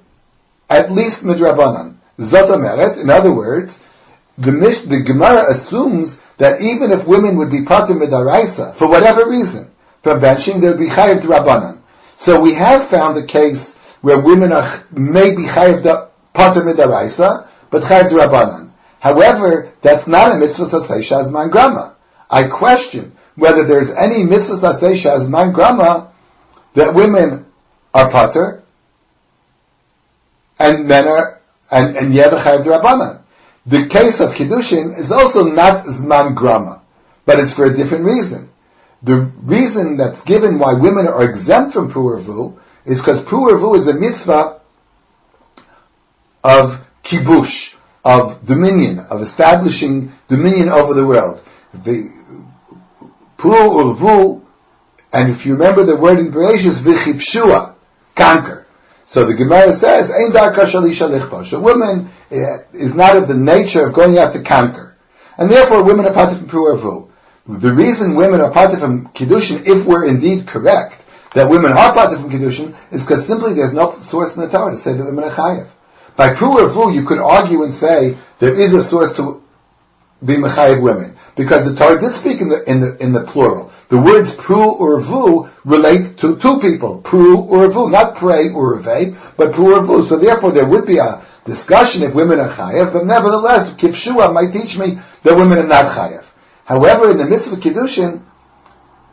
at 0.68 0.90
least 0.90 1.22
midrabanan. 1.22 1.96
Zot 2.18 2.98
in 3.00 3.10
other 3.10 3.32
words, 3.32 3.80
the, 4.38 4.52
the 4.86 5.00
Gemara 5.00 5.50
assumes 5.50 6.18
that 6.38 6.60
even 6.62 6.92
if 6.92 7.06
women 7.06 7.36
would 7.36 7.50
be 7.50 7.64
pater 7.64 7.94
midaraisa, 7.94 8.74
for 8.74 8.88
whatever 8.88 9.28
reason, 9.28 9.70
from 10.02 10.20
benching, 10.20 10.60
they 10.60 10.68
would 10.68 10.78
be 10.78 10.88
chayiv 10.88 11.18
drabanan. 11.18 11.78
So 12.16 12.40
we 12.40 12.54
have 12.54 12.88
found 12.88 13.18
a 13.18 13.26
case 13.26 13.76
where 14.00 14.18
women 14.18 14.52
are 14.52 14.82
maybe 14.90 15.42
chayiv 15.42 15.82
pater 16.32 16.62
midaraisa, 16.62 17.46
but 17.70 17.82
chayiv 17.82 18.08
drabanan. 18.10 18.70
However, 19.00 19.72
that's 19.82 20.06
not 20.06 20.34
a 20.34 20.38
mitzvah 20.38 20.64
sasei 20.64 20.98
shazman 21.00 21.50
grama. 21.50 21.96
I 22.30 22.44
question 22.44 23.16
whether 23.34 23.64
there's 23.64 23.90
any 23.90 24.24
mitzvah 24.24 24.54
sasei 24.54 24.94
shazman 24.94 25.52
grama 25.52 26.12
that 26.74 26.94
women 26.94 27.46
are 27.92 28.10
pater 28.10 28.62
and 30.58 30.86
men 30.86 31.08
are 31.08 31.40
and 31.70 31.96
and 31.96 32.14
yet 32.14 32.32
chayiv 32.32 32.64
drabanan. 32.64 33.20
The 33.66 33.86
case 33.86 34.20
of 34.20 34.32
kiddushin 34.32 34.98
is 34.98 35.12
also 35.12 35.44
not 35.44 35.84
zman 35.84 36.34
grama, 36.34 36.82
but 37.24 37.40
it's 37.40 37.52
for 37.52 37.64
a 37.64 37.74
different 37.74 38.04
reason. 38.04 38.50
The 39.02 39.16
reason 39.16 39.96
that's 39.96 40.22
given 40.24 40.58
why 40.58 40.74
women 40.74 41.08
are 41.08 41.24
exempt 41.24 41.72
from 41.72 41.90
Pru'ervu 41.90 42.58
is 42.84 43.00
because 43.00 43.22
Pru'ervu 43.22 43.76
is 43.76 43.86
a 43.86 43.94
mitzvah 43.94 44.60
of 46.44 46.84
kibush, 47.02 47.74
of 48.04 48.44
dominion, 48.46 48.98
of 48.98 49.22
establishing 49.22 50.12
dominion 50.28 50.68
over 50.68 50.94
the 50.94 51.06
world. 51.06 51.40
And 51.72 51.86
if 55.30 55.46
you 55.46 55.54
remember 55.54 55.84
the 55.84 55.96
word 55.96 56.18
in 56.18 56.32
Bereshit, 56.32 56.82
v'chipshua, 56.82 57.74
conquer. 58.14 58.66
So 59.04 59.24
the 59.24 59.34
Gemara 59.34 59.72
says, 59.72 60.10
Ein 60.10 60.30
darka 60.30 60.66
shalisha 60.66 61.10
lichpash. 61.10 61.52
A 61.52 61.58
woman 61.58 62.10
eh, 62.30 62.58
is 62.72 62.94
not 62.94 63.16
of 63.16 63.26
the 63.26 63.34
nature 63.34 63.84
of 63.84 63.92
going 63.92 64.18
out 64.18 64.34
to 64.34 64.42
conquer. 64.42 64.96
And 65.36 65.50
therefore 65.50 65.82
women 65.82 66.06
are 66.06 66.12
part 66.12 66.32
of 66.32 66.38
Pru'ervu. 66.38 67.08
The 67.48 67.72
reason 67.72 68.14
women 68.14 68.40
are 68.40 68.52
part 68.52 68.78
from 68.78 69.08
Kiddushin, 69.08 69.66
if 69.66 69.84
we're 69.84 70.04
indeed 70.04 70.46
correct, 70.46 71.02
that 71.34 71.48
women 71.48 71.72
are 71.72 71.92
part 71.92 72.16
from 72.16 72.30
Kiddushin, 72.30 72.76
is 72.92 73.02
because 73.02 73.26
simply 73.26 73.54
there's 73.54 73.72
no 73.72 73.98
source 73.98 74.36
in 74.36 74.42
the 74.42 74.48
Torah 74.48 74.72
to 74.72 74.76
say 74.76 74.92
that 74.92 75.04
women 75.04 75.24
are 75.24 75.30
chayiv. 75.30 75.68
By 76.16 76.34
Pru 76.34 76.94
you 76.94 77.04
could 77.04 77.18
argue 77.18 77.62
and 77.62 77.72
say 77.72 78.18
there 78.38 78.54
is 78.54 78.74
a 78.74 78.82
source 78.82 79.14
to 79.16 79.42
be 80.24 80.34
mechayiv 80.34 80.82
women. 80.82 81.16
Because 81.36 81.64
the 81.64 81.74
Torah 81.74 81.98
did 81.98 82.12
speak 82.12 82.40
in 82.40 82.48
the, 82.48 82.68
in 82.70 82.80
the, 82.80 82.96
in 83.02 83.12
the 83.12 83.22
plural. 83.22 83.72
The 83.88 84.00
words 84.00 84.34
pru 84.34 84.66
or 84.66 85.00
vu 85.00 85.48
relate 85.64 86.18
to 86.18 86.36
two 86.36 86.60
people, 86.60 87.00
pru 87.02 87.38
or 87.48 87.68
vu, 87.68 87.88
not 87.88 88.16
pray 88.16 88.50
or 88.50 88.76
ve, 88.78 89.14
but 89.36 89.52
pru 89.52 89.76
or 89.76 89.82
vu. 89.82 90.04
So 90.04 90.16
therefore 90.16 90.52
there 90.52 90.66
would 90.66 90.86
be 90.86 90.98
a 90.98 91.22
discussion 91.44 92.02
if 92.02 92.14
women 92.14 92.40
are 92.40 92.48
chayev, 92.48 92.92
but 92.92 93.06
nevertheless, 93.06 93.72
kipshua 93.72 94.32
might 94.32 94.52
teach 94.52 94.78
me 94.78 94.98
that 95.22 95.36
women 95.36 95.58
are 95.58 95.66
not 95.66 95.86
chayev. 95.86 96.24
However, 96.64 97.10
in 97.10 97.18
the 97.18 97.26
mitzvah 97.26 97.56
kiddushin, 97.56 98.22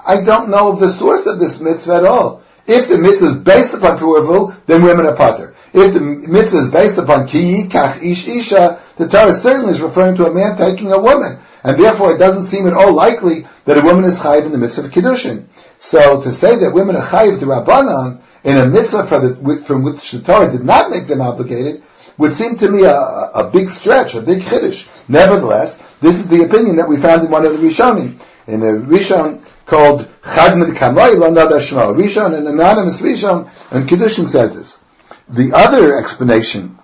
I 0.05 0.21
don't 0.21 0.49
know 0.49 0.71
of 0.71 0.79
the 0.79 0.91
source 0.93 1.25
of 1.25 1.39
this 1.39 1.59
mitzvah 1.59 1.95
at 1.95 2.05
all. 2.05 2.43
If 2.67 2.89
the 2.89 2.97
mitzvah 2.97 3.27
is 3.27 3.35
based 3.37 3.73
upon 3.73 3.97
pruavu, 3.97 4.55
then 4.65 4.83
women 4.83 5.05
are 5.05 5.15
pater. 5.15 5.55
If 5.73 5.93
the 5.93 6.01
mitzvah 6.01 6.57
is 6.59 6.69
based 6.69 6.97
upon 6.97 7.27
ki 7.27 7.63
kach 7.69 8.03
ish 8.03 8.27
isha, 8.27 8.81
the 8.97 9.07
Torah 9.07 9.33
certainly 9.33 9.71
is 9.71 9.81
referring 9.81 10.17
to 10.17 10.25
a 10.25 10.33
man 10.33 10.57
taking 10.57 10.91
a 10.91 10.99
woman, 10.99 11.39
and 11.67 11.77
therefore 11.77 12.13
it 12.13 12.17
doesn't 12.17 12.45
seem 12.45 12.65
at 12.65 12.73
all 12.73 12.93
likely 12.93 13.45
that 13.65 13.77
a 13.77 13.81
woman 13.81 14.05
is 14.05 14.17
chayiv 14.17 14.45
in 14.45 14.53
the 14.53 14.57
mitzvah 14.57 14.85
of 14.85 14.87
a 14.87 14.89
kiddushin. 14.89 15.47
So 15.79 16.21
to 16.21 16.31
say 16.31 16.55
that 16.59 16.73
women 16.73 16.95
are 16.95 17.05
chayiv 17.05 17.39
to 17.39 17.45
rabbanon 17.45 18.21
in 18.45 18.55
a 18.55 18.65
mitzvah 18.65 19.03
the, 19.03 19.63
from 19.65 19.83
which 19.83 20.11
the 20.11 20.21
Torah 20.21 20.49
did 20.49 20.63
not 20.63 20.89
make 20.89 21.07
them 21.07 21.19
obligated 21.19 21.83
would 22.17 22.33
seem 22.33 22.55
to 22.59 22.71
me 22.71 22.83
a, 22.83 22.95
a 22.95 23.49
big 23.51 23.69
stretch, 23.69 24.15
a 24.15 24.21
big 24.21 24.43
chiddush. 24.43 24.87
Nevertheless, 25.09 25.83
this 25.99 26.15
is 26.15 26.29
the 26.29 26.45
opinion 26.45 26.77
that 26.77 26.87
we 26.87 27.01
found 27.01 27.25
in 27.25 27.31
one 27.31 27.45
of 27.45 27.59
the 27.59 27.67
Rishonim, 27.67 28.17
in 28.47 28.63
a 28.63 28.71
Rishon 28.71 29.43
called 29.65 30.07
Chadmid 30.21 30.73
Kamoy 30.73 31.19
Lo 31.19 31.31
Shmo. 31.59 31.93
Rishon, 31.97 32.33
an 32.33 32.47
anonymous 32.47 33.01
Rishon, 33.01 33.51
and 33.71 33.89
Kiddushin 33.89 34.29
says 34.29 34.53
this. 34.53 34.79
The 35.27 35.51
other 35.51 35.97
explanation 35.97 36.79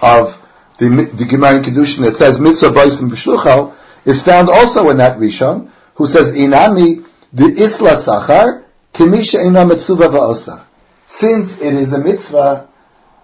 of 0.00 0.40
the, 0.78 0.88
the 1.14 1.24
Gemara 1.24 1.56
in 1.56 1.62
Kiddushin 1.62 2.02
that 2.02 2.16
says 2.16 2.38
Mitzvah 2.38 2.70
Bois 2.70 2.98
and 3.00 3.10
B'Shlucho 3.10 3.74
is 4.04 4.22
found 4.22 4.48
also 4.48 4.88
in 4.90 4.98
that 4.98 5.18
Rishon, 5.18 5.70
who 5.94 6.06
says 6.06 6.34
Inami 6.34 7.06
the 7.32 7.46
Isla 7.46 7.92
Sachar 7.92 8.64
Kimisha 8.92 9.44
Ina 9.44 9.64
Mitzuva 9.64 10.10
Va'osa. 10.10 10.64
Since 11.06 11.58
it 11.60 11.74
is 11.74 11.92
a 11.92 11.98
mitzvah, 11.98 12.68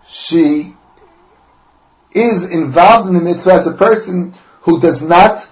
she 0.08 0.74
is 2.12 2.44
involved 2.44 3.08
in 3.08 3.14
the 3.14 3.20
mitzvah 3.20 3.54
as 3.54 3.66
a 3.66 3.72
person 3.72 4.34
who 4.62 4.80
does 4.80 5.02
not, 5.02 5.46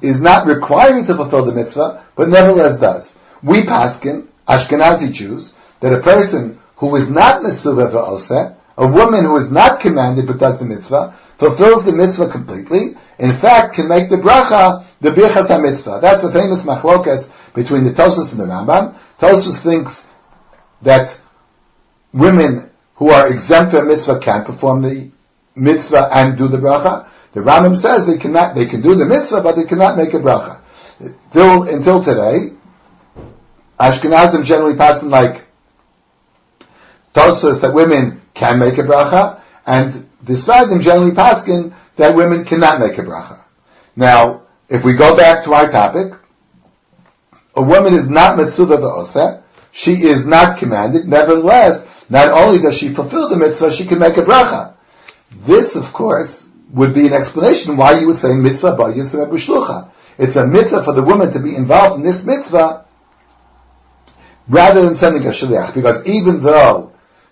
is 0.00 0.20
not 0.20 0.46
requiring 0.46 1.06
to 1.06 1.14
fulfill 1.14 1.44
the 1.44 1.52
mitzvah, 1.52 2.04
but 2.16 2.28
nevertheless 2.28 2.78
does. 2.78 3.16
We 3.42 3.62
paskin, 3.62 4.26
Ashkenazi 4.48 5.12
Jews, 5.12 5.54
that 5.80 5.92
a 5.92 6.00
person 6.00 6.58
who 6.76 6.96
is 6.96 7.08
not 7.08 7.42
mitzvah 7.42 7.88
v'oseh, 7.88 8.56
a 8.78 8.86
woman 8.86 9.24
who 9.24 9.36
is 9.36 9.50
not 9.50 9.80
commanded 9.80 10.28
but 10.28 10.38
does 10.38 10.58
the 10.58 10.64
mitzvah, 10.64 11.12
fulfills 11.36 11.84
the 11.84 11.92
mitzvah 11.92 12.28
completely, 12.28 12.96
in 13.18 13.32
fact 13.32 13.74
can 13.74 13.88
make 13.88 14.08
the 14.08 14.16
bracha 14.16 14.84
the 15.00 15.10
birchas 15.10 15.48
ha-mitzvah. 15.48 15.98
That's 16.00 16.22
the 16.22 16.32
famous 16.32 16.62
machlokas 16.62 17.28
between 17.54 17.82
the 17.82 17.90
Tosfos 17.90 18.30
and 18.32 18.40
the 18.40 18.46
Rambam. 18.46 18.96
Tosfos 19.18 19.58
thinks 19.58 20.06
that 20.82 21.18
women 22.12 22.70
who 22.94 23.10
are 23.10 23.28
exempt 23.28 23.72
from 23.72 23.88
mitzvah 23.88 24.20
can 24.20 24.44
perform 24.44 24.82
the 24.82 25.10
mitzvah 25.56 26.08
and 26.12 26.38
do 26.38 26.46
the 26.46 26.58
bracha. 26.58 27.08
The 27.32 27.40
Rambam 27.40 27.76
says 27.76 28.06
they 28.06 28.16
cannot, 28.16 28.54
they 28.54 28.66
can 28.66 28.80
do 28.80 28.94
the 28.94 29.06
mitzvah, 29.06 29.40
but 29.40 29.56
they 29.56 29.64
cannot 29.64 29.96
make 29.96 30.14
a 30.14 30.18
bracha. 30.18 30.60
Till, 31.32 31.64
until 31.64 32.02
today, 32.02 32.52
Ashkenazim 33.78 34.44
generally 34.44 34.76
passing 34.76 35.10
like 35.10 35.46
Tosfos 37.12 37.60
that 37.62 37.74
women 37.74 38.17
can 38.38 38.58
make 38.58 38.78
a 38.78 38.82
bracha, 38.82 39.40
and 39.66 40.08
the 40.22 40.34
Sfardim 40.34 40.80
generally 40.80 41.10
paskin 41.10 41.74
that 41.96 42.14
women 42.14 42.44
cannot 42.44 42.80
make 42.80 42.96
a 42.98 43.02
bracha. 43.02 43.40
Now, 43.96 44.42
if 44.68 44.84
we 44.84 44.94
go 44.94 45.16
back 45.16 45.44
to 45.44 45.54
our 45.54 45.70
topic, 45.70 46.14
a 47.54 47.62
woman 47.62 47.94
is 47.94 48.08
not 48.08 48.36
mitzvah 48.36 48.78
v'oseh, 48.78 49.42
she 49.72 49.92
is 49.92 50.24
not 50.24 50.58
commanded, 50.58 51.08
nevertheless, 51.08 51.84
not 52.08 52.28
only 52.28 52.60
does 52.60 52.76
she 52.76 52.94
fulfill 52.94 53.28
the 53.28 53.36
mitzvah, 53.36 53.72
she 53.72 53.86
can 53.86 53.98
make 53.98 54.16
a 54.16 54.22
bracha. 54.22 54.74
This, 55.30 55.74
of 55.74 55.92
course, 55.92 56.46
would 56.70 56.94
be 56.94 57.06
an 57.06 57.12
explanation 57.12 57.76
why 57.76 57.98
you 57.98 58.06
would 58.06 58.18
say 58.18 58.34
mitzvah 58.34 58.76
ba 58.76 58.84
yisra 58.84 59.28
b'shlucha. 59.28 59.90
It's 60.16 60.36
a 60.36 60.46
mitzvah 60.46 60.84
for 60.84 60.92
the 60.92 61.02
woman 61.02 61.32
to 61.32 61.40
be 61.40 61.54
involved 61.54 61.96
in 61.96 62.02
this 62.02 62.24
mitzvah 62.24 62.86
rather 64.48 64.82
than 64.82 64.96
sending 64.96 65.24
a 65.26 65.30
shliach, 65.30 65.74
because 65.74 66.06
even 66.06 66.42
though 66.42 66.87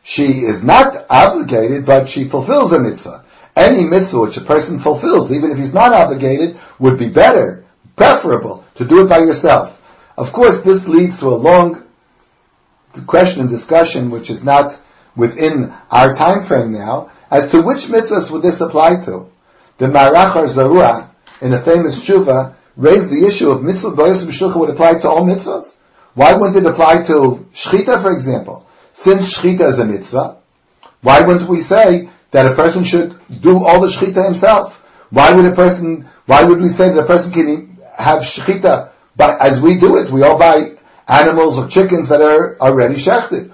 she 0.09 0.45
is 0.45 0.63
not 0.63 1.05
obligated, 1.11 1.85
but 1.85 2.09
she 2.09 2.29
fulfills 2.29 2.71
a 2.71 2.79
mitzvah. 2.79 3.25
Any 3.57 3.83
mitzvah 3.83 4.21
which 4.21 4.37
a 4.37 4.41
person 4.41 4.79
fulfills, 4.79 5.33
even 5.33 5.51
if 5.51 5.59
he's 5.59 5.75
not 5.75 5.93
obligated, 5.93 6.61
would 6.79 6.97
be 6.97 7.09
better, 7.09 7.65
preferable, 7.97 8.65
to 8.77 8.85
do 8.85 9.01
it 9.01 9.09
by 9.09 9.19
yourself. 9.19 9.73
Of 10.17 10.33
course, 10.33 10.61
this 10.61 10.87
leads 10.87 11.19
to 11.19 11.27
a 11.27 11.35
long 11.35 11.83
question 13.09 13.41
and 13.41 13.51
discussion, 13.51 14.11
which 14.11 14.31
is 14.31 14.45
not 14.45 14.79
within 15.17 15.75
our 15.91 16.15
time 16.15 16.45
frame 16.45 16.71
now, 16.71 17.11
as 17.29 17.49
to 17.49 17.63
which 17.63 17.87
mitzvahs 17.87 18.31
would 18.31 18.43
this 18.43 18.61
apply 18.61 19.01
to. 19.07 19.27
The 19.79 19.87
Marachar 19.87 20.47
Zarua, 20.47 21.09
in 21.41 21.53
a 21.53 21.61
famous 21.61 21.99
tshuva, 21.99 22.55
raised 22.77 23.11
the 23.11 23.27
issue 23.27 23.51
of 23.51 23.65
mitzvah 23.65 23.91
boyas 23.91 24.55
would 24.55 24.71
apply 24.71 25.01
to 25.01 25.09
all 25.09 25.25
mitzvahs. 25.25 25.75
Why 26.15 26.35
wouldn't 26.35 26.65
it 26.65 26.71
apply 26.71 27.03
to 27.05 27.49
shchita, 27.53 28.01
for 28.01 28.13
example? 28.13 28.66
Since 29.07 29.39
shchita 29.39 29.69
is 29.69 29.79
a 29.79 29.85
mitzvah, 29.85 30.39
why 31.01 31.21
wouldn't 31.21 31.49
we 31.49 31.61
say 31.61 32.09
that 32.33 32.51
a 32.51 32.57
person 32.57 32.83
should 32.83 33.17
do 33.41 33.65
all 33.65 33.81
the 33.81 33.87
shchita 33.87 34.25
himself? 34.25 34.79
Why 35.11 35.31
would 35.31 35.45
a 35.45 35.55
person, 35.55 36.09
why 36.25 36.43
would 36.43 36.61
we 36.61 36.69
say 36.69 36.89
that 36.89 36.99
a 36.99 37.07
person 37.07 37.31
can 37.31 37.79
have 37.97 38.23
shchita 38.23 38.91
but 39.15 39.41
as 39.41 39.61
we 39.61 39.77
do 39.77 39.97
it? 39.99 40.11
We 40.11 40.25
all 40.25 40.41
buy 40.41 40.73
animals 41.07 41.57
or 41.57 41.69
chickens 41.69 42.09
that 42.09 42.21
are 42.21 42.59
already 42.59 42.97
shechted 42.97 43.53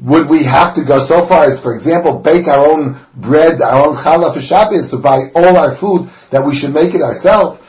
would 0.00 0.28
we 0.28 0.42
have 0.42 0.74
to 0.74 0.82
go 0.82 0.98
so 0.98 1.24
far 1.24 1.44
as, 1.44 1.60
for 1.60 1.74
example, 1.74 2.18
bake 2.18 2.48
our 2.48 2.66
own 2.66 2.98
bread, 3.14 3.62
our 3.62 3.88
own 3.88 3.96
challah 3.96 4.34
for 4.34 4.40
Shabbos, 4.40 4.90
to 4.90 4.96
buy 4.96 5.30
all 5.34 5.56
our 5.56 5.72
food, 5.72 6.10
that 6.30 6.44
we 6.44 6.56
should 6.56 6.74
make 6.74 6.94
it 6.94 7.02
ourselves? 7.02 7.60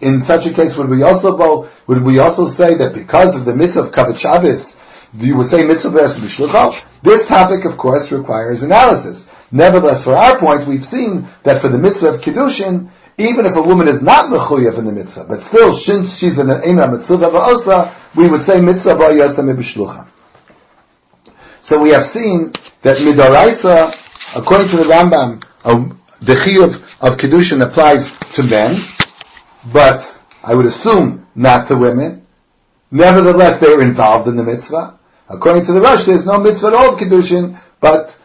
In 0.00 0.20
such 0.20 0.46
a 0.46 0.52
case, 0.52 0.76
would 0.76 0.88
we 0.88 1.02
also 1.02 1.36
go, 1.36 1.68
would 1.88 2.02
we 2.02 2.20
also 2.20 2.46
say 2.46 2.76
that 2.76 2.94
because 2.94 3.34
of 3.34 3.44
the 3.44 3.56
mitzvah 3.56 3.80
of 3.80 3.90
Kavod 3.90 4.18
Shabbos, 4.18 4.73
you 5.18 5.36
would 5.36 5.48
say 5.48 5.64
mitzvah 5.64 5.98
b'shlucho? 5.98 6.80
This 7.02 7.26
topic, 7.26 7.64
of 7.64 7.76
course, 7.76 8.10
requires 8.10 8.62
analysis. 8.62 9.28
Nevertheless, 9.52 10.04
for 10.04 10.16
our 10.16 10.38
point, 10.38 10.66
we've 10.66 10.84
seen 10.84 11.28
that 11.44 11.60
for 11.60 11.68
the 11.68 11.78
mitzvah 11.78 12.14
of 12.14 12.20
Kiddushin, 12.20 12.90
even 13.16 13.46
if 13.46 13.54
a 13.54 13.62
woman 13.62 13.86
is 13.86 14.02
not 14.02 14.30
mechuyev 14.30 14.78
in 14.78 14.86
the 14.86 14.92
mitzvah, 14.92 15.24
but 15.28 15.42
still, 15.42 15.72
since 15.72 16.18
she's 16.18 16.38
an 16.38 16.50
ena 16.50 16.90
mitzvah 16.90 17.18
ba'osa, 17.18 17.94
we 18.16 18.26
would 18.26 18.42
say 18.42 18.60
mitzvah 18.60 18.94
ba'yasa 18.94 19.56
b'shlucha. 19.56 20.08
So 21.62 21.78
we 21.78 21.90
have 21.90 22.04
seen 22.04 22.52
that 22.82 22.98
midaraisa, 22.98 23.96
according 24.34 24.68
to 24.68 24.76
the 24.78 24.84
Rambam, 24.84 25.42
the 26.20 26.34
chiyuv 26.34 26.74
of 27.00 27.16
kedushin 27.16 27.64
applies 27.64 28.10
to 28.34 28.42
men, 28.42 28.82
but 29.72 30.20
I 30.42 30.54
would 30.54 30.66
assume 30.66 31.26
not 31.34 31.68
to 31.68 31.76
women. 31.76 32.26
Nevertheless, 32.90 33.60
they 33.60 33.68
are 33.68 33.80
involved 33.80 34.28
in 34.28 34.36
the 34.36 34.42
mitzvah. 34.42 34.98
According 35.28 35.66
to 35.66 35.72
the 35.72 35.80
Rosh, 35.80 36.04
there's 36.04 36.26
no 36.26 36.38
mitzvah 36.38 36.68
at 36.68 36.74
all 36.74 36.92
of 36.94 37.00
kedushin, 37.00 37.58
but 37.80 38.16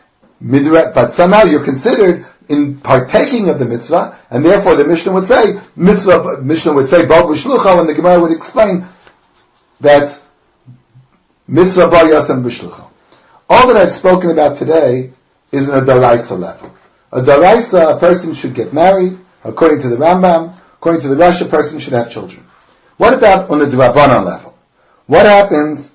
but 0.41 1.11
somehow 1.11 1.43
you're 1.43 1.63
considered 1.63 2.25
in 2.47 2.79
partaking 2.79 3.49
of 3.49 3.59
the 3.59 3.65
mitzvah, 3.65 4.17
and 4.29 4.43
therefore 4.45 4.75
the 4.75 4.85
Mishnah 4.85 5.11
would 5.11 5.27
say 5.27 5.59
mitzvah. 5.75 6.41
Mishnah 6.41 6.73
would 6.73 6.87
say 6.87 7.03
b'shlucha, 7.03 7.79
and 7.79 7.89
the 7.89 7.93
Gemara 7.93 8.19
would 8.21 8.31
explain 8.31 8.85
that 9.81 10.19
mitzvah 11.47 11.87
bar 11.87 12.05
yasam 12.05 12.43
b'shlucha. 12.43 12.87
All 13.49 13.67
that 13.67 13.77
I've 13.77 13.91
spoken 13.91 14.29
about 14.29 14.57
today 14.57 15.11
is 15.51 15.67
in 15.67 15.75
a 15.75 15.81
daraisa 15.81 16.37
level. 16.37 16.73
A 17.11 17.21
daraisa, 17.21 17.97
a 17.97 17.99
person 17.99 18.33
should 18.33 18.53
get 18.53 18.73
married, 18.73 19.19
according 19.43 19.81
to 19.81 19.89
the 19.89 19.97
Rambam, 19.97 20.55
according 20.75 21.01
to 21.01 21.09
the 21.09 21.17
Rosh, 21.17 21.41
a 21.41 21.45
person 21.45 21.79
should 21.79 21.93
have 21.93 22.11
children. 22.11 22.45
What 22.97 23.13
about 23.13 23.49
on 23.49 23.59
the 23.59 23.65
Drabanan 23.65 24.25
level? 24.25 24.57
What 25.07 25.25
happens 25.25 25.91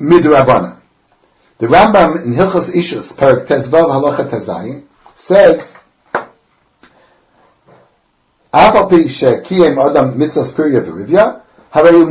midrabana. 0.00 0.76
The 1.58 1.66
Rambam 1.66 2.24
in 2.24 2.34
Hilchos 2.34 2.70
Ishus, 2.72 3.16
Parak 3.16 3.46
Tezvav 3.46 3.88
Halacha 3.88 4.28
Tezayin, 4.30 4.84
says, 5.16 5.74
shekiyem 8.52 9.78
adam 9.78 10.14
mitzvahs 10.14 10.52
harayu 11.72 12.06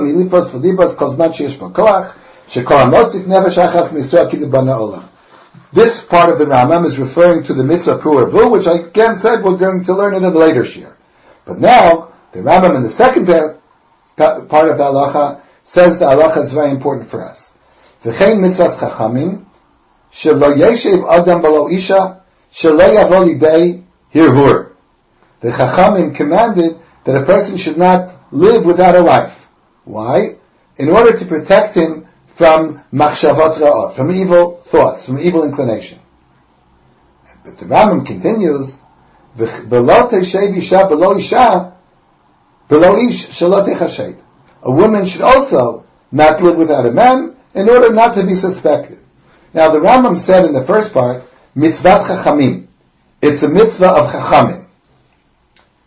milifos 0.00 0.50
v'libos 0.50 0.94
kozman 0.94 1.32
sheyesh 1.32 1.58
b'koach, 1.58 2.12
nefesh 2.48 3.58
achas 3.68 4.30
kidibana 4.30 4.78
olam." 4.78 5.04
This 5.72 6.02
part 6.02 6.30
of 6.30 6.38
the 6.38 6.46
Rambam 6.46 6.86
is 6.86 6.98
referring 6.98 7.42
to 7.44 7.54
the 7.54 7.64
mitzvah 7.64 7.98
Puravu, 7.98 8.50
which 8.50 8.66
I 8.66 8.78
again 8.78 9.16
said 9.16 9.42
we're 9.42 9.56
going 9.56 9.84
to 9.84 9.94
learn 9.94 10.14
in 10.14 10.24
a 10.24 10.30
later 10.30 10.62
year. 10.64 10.96
But 11.44 11.58
now, 11.60 12.12
the 12.32 12.40
Rambam 12.40 12.76
in 12.76 12.84
the 12.84 12.90
second 12.90 13.26
part 13.26 14.68
of 14.68 14.78
the 14.78 14.84
halacha 14.84 15.40
says 15.64 15.98
the 15.98 16.04
halacha 16.04 16.44
is 16.44 16.52
very 16.52 16.70
important 16.70 17.08
for 17.08 17.24
us. 17.24 17.52
V'chein 18.04 18.38
mitzvahs 18.38 18.78
chachamim, 18.78 19.44
shelo 20.12 20.54
yeshev 20.54 21.10
adam 21.10 21.40
below 21.40 21.68
isha, 21.68 22.22
shelo 22.52 22.86
yavo 22.94 23.26
lidei 23.26 23.82
hirhur. 24.12 24.72
The 25.40 25.50
chachamim 25.50 26.14
commanded 26.14 26.78
that 27.04 27.16
a 27.16 27.24
person 27.24 27.56
should 27.56 27.78
not 27.78 28.14
live 28.30 28.64
without 28.64 28.94
a 28.94 29.02
wife. 29.02 29.48
Why? 29.84 30.36
In 30.76 30.90
order 30.90 31.18
to 31.18 31.24
protect 31.24 31.74
him 31.74 32.06
from 32.34 32.82
machshavot 32.92 33.56
ra'ot, 33.56 33.92
from 33.94 34.10
evil 34.10 34.56
thoughts, 34.66 35.06
from 35.06 35.18
evil 35.18 35.44
inclination. 35.44 35.98
But 37.44 37.58
the 37.58 37.66
Rambam 37.66 38.06
continues, 38.06 38.80
below 39.36 40.08
isha 40.10 40.86
below 40.88 41.16
isha, 41.16 41.76
below 42.68 42.96
ish 42.96 43.28
shalot. 43.28 44.18
A 44.64 44.70
woman 44.70 45.04
should 45.04 45.20
also 45.20 45.84
not 46.10 46.42
live 46.42 46.56
without 46.56 46.86
a 46.86 46.90
man 46.90 47.36
in 47.54 47.68
order 47.68 47.92
not 47.92 48.14
to 48.14 48.26
be 48.26 48.34
suspected. 48.34 48.98
Now 49.52 49.70
the 49.70 49.78
Rambam 49.78 50.18
said 50.18 50.46
in 50.46 50.54
the 50.54 50.64
first 50.64 50.92
part, 50.92 51.22
mitzvat 51.54 52.06
chachamim. 52.06 52.66
It's 53.20 53.42
a 53.42 53.48
mitzvah 53.48 53.88
of 53.88 54.10
chachamim. 54.10 54.64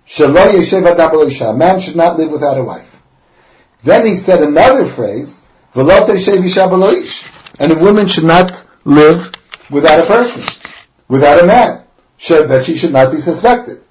Shalo 0.08 0.54
yeshev 0.54 0.86
adam 0.86 1.28
isha. 1.28 1.48
A 1.48 1.58
man 1.58 1.80
should 1.80 1.96
not 1.96 2.18
live 2.18 2.30
without 2.30 2.58
a 2.58 2.63
wife. 2.63 3.02
Then 3.84 4.06
he 4.06 4.16
said 4.16 4.42
another 4.42 4.86
phrase, 4.86 5.42
and 5.76 5.90
a 7.72 7.76
woman 7.76 8.08
should 8.08 8.24
not 8.24 8.63
live 8.84 9.32
without 9.70 10.00
a 10.00 10.06
person, 10.06 10.44
without 11.08 11.44
a 11.44 11.46
man, 11.46 11.84
that 12.28 12.63
she 12.66 12.78
should 12.78 12.94
not 12.94 13.12
be 13.12 13.22
suspected. 13.22 13.82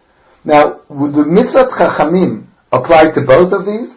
Now, 0.45 0.81
would 0.89 1.13
the 1.13 1.25
mitzvah 1.27 1.67
chachamim 1.67 2.47
apply 2.73 3.11
to 3.13 3.21
both 3.23 3.53
of 3.53 3.67
these? 3.67 3.96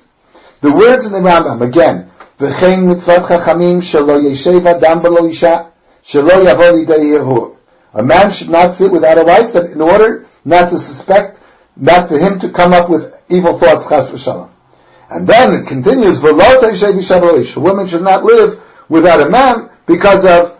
The 0.61 0.71
words 0.71 1.05
in 1.05 1.13
the 1.13 1.19
Rambam, 1.19 1.61
again, 1.61 2.09
isha, 2.41 3.25
A 7.93 8.03
man 8.03 8.31
should 8.31 8.49
not 8.49 8.73
sit 8.73 8.91
without 8.91 9.17
a 9.17 9.23
wife 9.23 9.55
in 9.55 9.81
order 9.81 10.25
not 10.43 10.69
to 10.71 10.79
suspect, 10.79 11.39
not 11.75 12.09
for 12.09 12.17
him 12.17 12.39
to 12.39 12.49
come 12.49 12.73
up 12.73 12.89
with 12.89 13.13
evil 13.29 13.57
thoughts, 13.57 13.87
chas 13.87 14.11
v'shalom. 14.11 14.49
And 15.09 15.27
then 15.27 15.53
it 15.55 15.67
continues, 15.67 16.23
a 16.23 17.59
woman 17.59 17.87
should 17.87 18.03
not 18.03 18.23
live 18.23 18.61
without 18.89 19.25
a 19.25 19.29
man 19.29 19.69
because 19.85 20.25
of, 20.25 20.57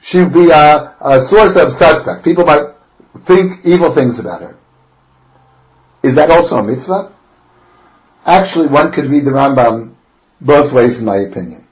she 0.00 0.20
would 0.20 0.32
be 0.32 0.50
a, 0.50 0.94
a 1.00 1.20
source 1.20 1.56
of 1.56 1.72
suspect. 1.72 2.24
People 2.24 2.44
might 2.44 2.74
think 3.22 3.64
evil 3.64 3.92
things 3.92 4.18
about 4.18 4.42
her. 4.42 4.56
Is 6.02 6.14
that 6.14 6.30
also 6.30 6.56
a 6.56 6.62
mitzvah? 6.62 7.12
Actually, 8.24 8.68
one 8.68 8.92
could 8.92 9.08
read 9.08 9.24
the 9.24 9.30
Rambam 9.30 9.94
both 10.40 10.72
ways 10.72 11.00
in 11.00 11.06
my 11.06 11.16
opinion. 11.16 11.66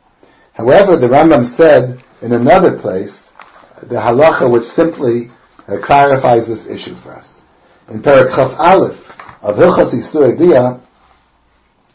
However, 0.54 0.96
the 0.96 1.08
Rambam 1.08 1.44
said 1.44 2.02
in 2.22 2.32
another 2.32 2.78
place, 2.78 3.30
the 3.82 3.96
halacha 3.96 4.50
which 4.50 4.66
simply 4.66 5.30
uh, 5.68 5.78
clarifies 5.78 6.46
this 6.46 6.66
issue 6.66 6.94
for 6.96 7.12
us. 7.12 7.42
In 7.88 8.02
Parak 8.02 8.58
Aleph 8.58 9.08
of 9.42 9.56
Hilchas 9.56 9.92
Yisur 9.92 10.80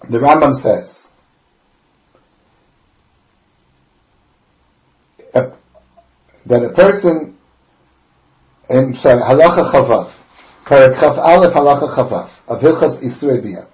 the 0.09 0.17
Rambam 0.17 0.55
says, 0.55 1.11
a, 5.33 5.51
that 6.45 6.63
a 6.63 6.69
person, 6.69 7.37
in 8.69 8.95
sorry, 8.95 9.21
halacha 9.21 9.71
chavav, 9.71 10.11
paragraph 10.65 11.17
aleph 11.17 11.53
halacha 11.53 11.93
chavav, 11.95 12.29
of 12.47 12.61
Hilchas 12.61 13.01
Isrei 13.01 13.67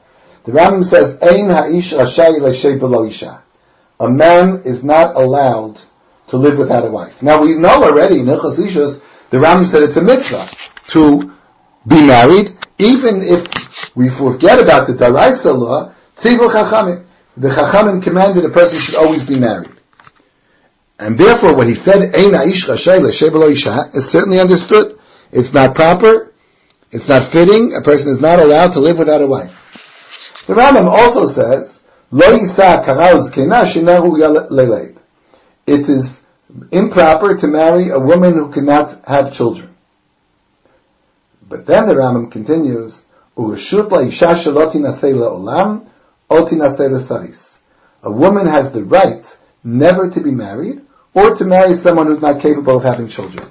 The 0.47 0.53
Rambam 0.53 0.86
says, 0.86 1.21
Ein 1.21 1.49
ha'ish 1.49 1.91
rashai 1.91 2.79
below 2.79 3.05
isha. 3.05 3.43
A 3.99 4.10
man 4.10 4.62
is 4.63 4.81
not 4.81 5.17
allowed 5.17 5.77
to 6.29 6.38
live 6.38 6.57
without 6.57 6.86
a 6.86 6.89
wife. 6.89 7.21
Now 7.21 7.41
we 7.41 7.55
know 7.55 7.83
already 7.83 8.21
in 8.21 8.27
Hilchas 8.27 8.57
Ishus, 8.57 9.03
the 9.29 9.39
Rambam 9.39 9.65
said 9.65 9.83
it's 9.83 9.97
a 9.97 10.01
mitzvah 10.01 10.49
to 10.91 11.33
be 11.86 12.01
married, 12.01 12.57
even 12.77 13.23
if 13.23 13.93
we 13.93 14.10
forget 14.10 14.62
about 14.62 14.88
the 14.88 14.93
Daraisa 14.93 15.53
law, 15.53 15.93
Tzivu 16.15 16.49
Chachamim. 16.49 17.03
The 17.36 17.49
Chachamim 17.49 18.01
commanded 18.01 18.45
a 18.45 18.49
person 18.49 18.79
should 18.79 18.95
always 18.95 19.25
be 19.25 19.38
married. 19.38 19.69
And 20.97 21.17
therefore 21.17 21.55
what 21.55 21.67
he 21.67 21.75
said, 21.75 22.13
Eina 22.13 22.47
ish 22.47 22.67
rashay 22.67 23.51
isha, 23.51 23.89
is 23.93 24.10
certainly 24.10 24.39
understood. 24.39 24.97
It's 25.29 25.51
not 25.51 25.75
proper, 25.75 26.31
it's 26.89 27.10
not 27.10 27.25
fitting, 27.25 27.73
a 27.73 27.81
person 27.81 28.13
is 28.13 28.21
not 28.21 28.39
allowed 28.39 28.71
to 28.73 28.79
live 28.79 28.97
without 28.97 29.21
a 29.21 29.27
wife. 29.27 29.65
The 30.47 30.53
Rambam 30.53 30.89
also 30.89 31.25
says, 31.25 31.81
Lo 32.10 32.39
yisa 32.39 32.83
kena. 32.83 33.65
It 35.67 35.89
is 35.89 36.21
improper 36.71 37.36
to 37.38 37.47
marry 37.47 37.89
a 37.89 37.99
woman 37.99 38.38
who 38.38 38.49
cannot 38.49 39.03
have 39.05 39.33
children. 39.33 39.75
But 41.47 41.65
then 41.65 41.86
the 41.86 41.95
Rambam 41.95 42.31
continues, 42.31 43.03
a 43.38 43.41
woman 48.12 48.47
has 48.47 48.71
the 48.71 48.83
right 48.86 49.38
never 49.63 50.10
to 50.10 50.21
be 50.21 50.31
married 50.31 50.81
or 51.13 51.36
to 51.36 51.43
marry 51.43 51.75
someone 51.75 52.07
who's 52.07 52.21
not 52.21 52.39
capable 52.39 52.77
of 52.77 52.83
having 52.83 53.10
children. 53.10 53.45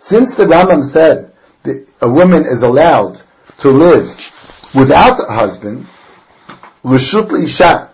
Since 0.00 0.34
the 0.34 0.46
Rambam 0.46 0.84
said 0.84 1.32
that 1.62 1.88
a 2.00 2.10
woman 2.10 2.44
is 2.44 2.62
allowed 2.62 3.22
to 3.60 3.70
live 3.70 4.32
without 4.74 5.20
a 5.20 5.32
husband, 5.32 5.86
Rishut 6.84 7.42
Isha, 7.42 7.90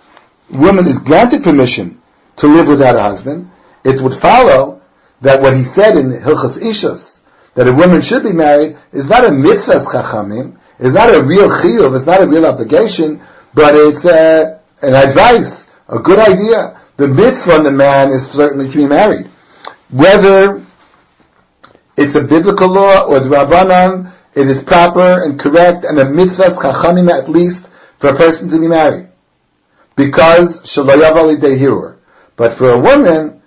woman 0.50 0.86
is 0.88 0.98
granted 0.98 1.44
permission 1.44 2.02
to 2.36 2.48
live 2.48 2.68
without 2.68 2.96
a 2.96 3.02
husband, 3.02 3.50
it 3.84 4.00
would 4.00 4.14
follow 4.14 4.82
that 5.20 5.40
what 5.40 5.56
he 5.56 5.62
said 5.62 5.96
in 5.96 6.10
Hilchas 6.10 6.58
Ishas, 6.58 7.20
that 7.54 7.68
a 7.68 7.72
woman 7.72 8.00
should 8.00 8.24
be 8.24 8.32
married, 8.32 8.76
is 8.92 9.08
not 9.08 9.24
a 9.24 9.30
mitzvah 9.30 9.74
chachamim, 9.74 10.58
is 10.78 10.92
not 10.92 11.14
a 11.14 11.22
real 11.22 11.48
chiyuv, 11.48 11.94
it's 11.94 12.06
not 12.06 12.22
a 12.22 12.26
real 12.26 12.46
obligation, 12.46 13.20
but 13.54 13.74
it's 13.74 14.04
uh, 14.04 14.58
an 14.82 14.94
advice, 14.94 15.68
a 15.88 15.98
good 15.98 16.18
idea. 16.18 16.80
The 16.96 17.08
mitzvah 17.08 17.52
on 17.54 17.64
the 17.64 17.72
man 17.72 18.10
is 18.10 18.28
certainly 18.30 18.70
to 18.70 18.76
be 18.76 18.86
married. 18.86 19.30
Whether 19.90 20.64
it's 21.96 22.14
a 22.14 22.22
biblical 22.22 22.72
law 22.72 23.04
or 23.04 23.20
the 23.20 23.28
Rabbanan, 23.28 24.12
it 24.34 24.48
is 24.48 24.62
proper 24.62 25.22
and 25.22 25.38
correct 25.38 25.84
and 25.84 25.98
a 25.98 26.08
mitzvah 26.08 26.50
chachamim 26.50 27.10
at 27.10 27.28
least 27.28 27.66
for 28.00 28.08
a 28.08 28.16
person 28.16 28.50
to 28.50 28.58
be 28.58 28.66
married. 28.66 29.08
Because 29.94 30.60
shalayav 30.60 31.38
hirur. 31.38 31.98
But 32.34 32.54
for 32.54 32.70
a 32.70 32.78
woman, 32.78 33.42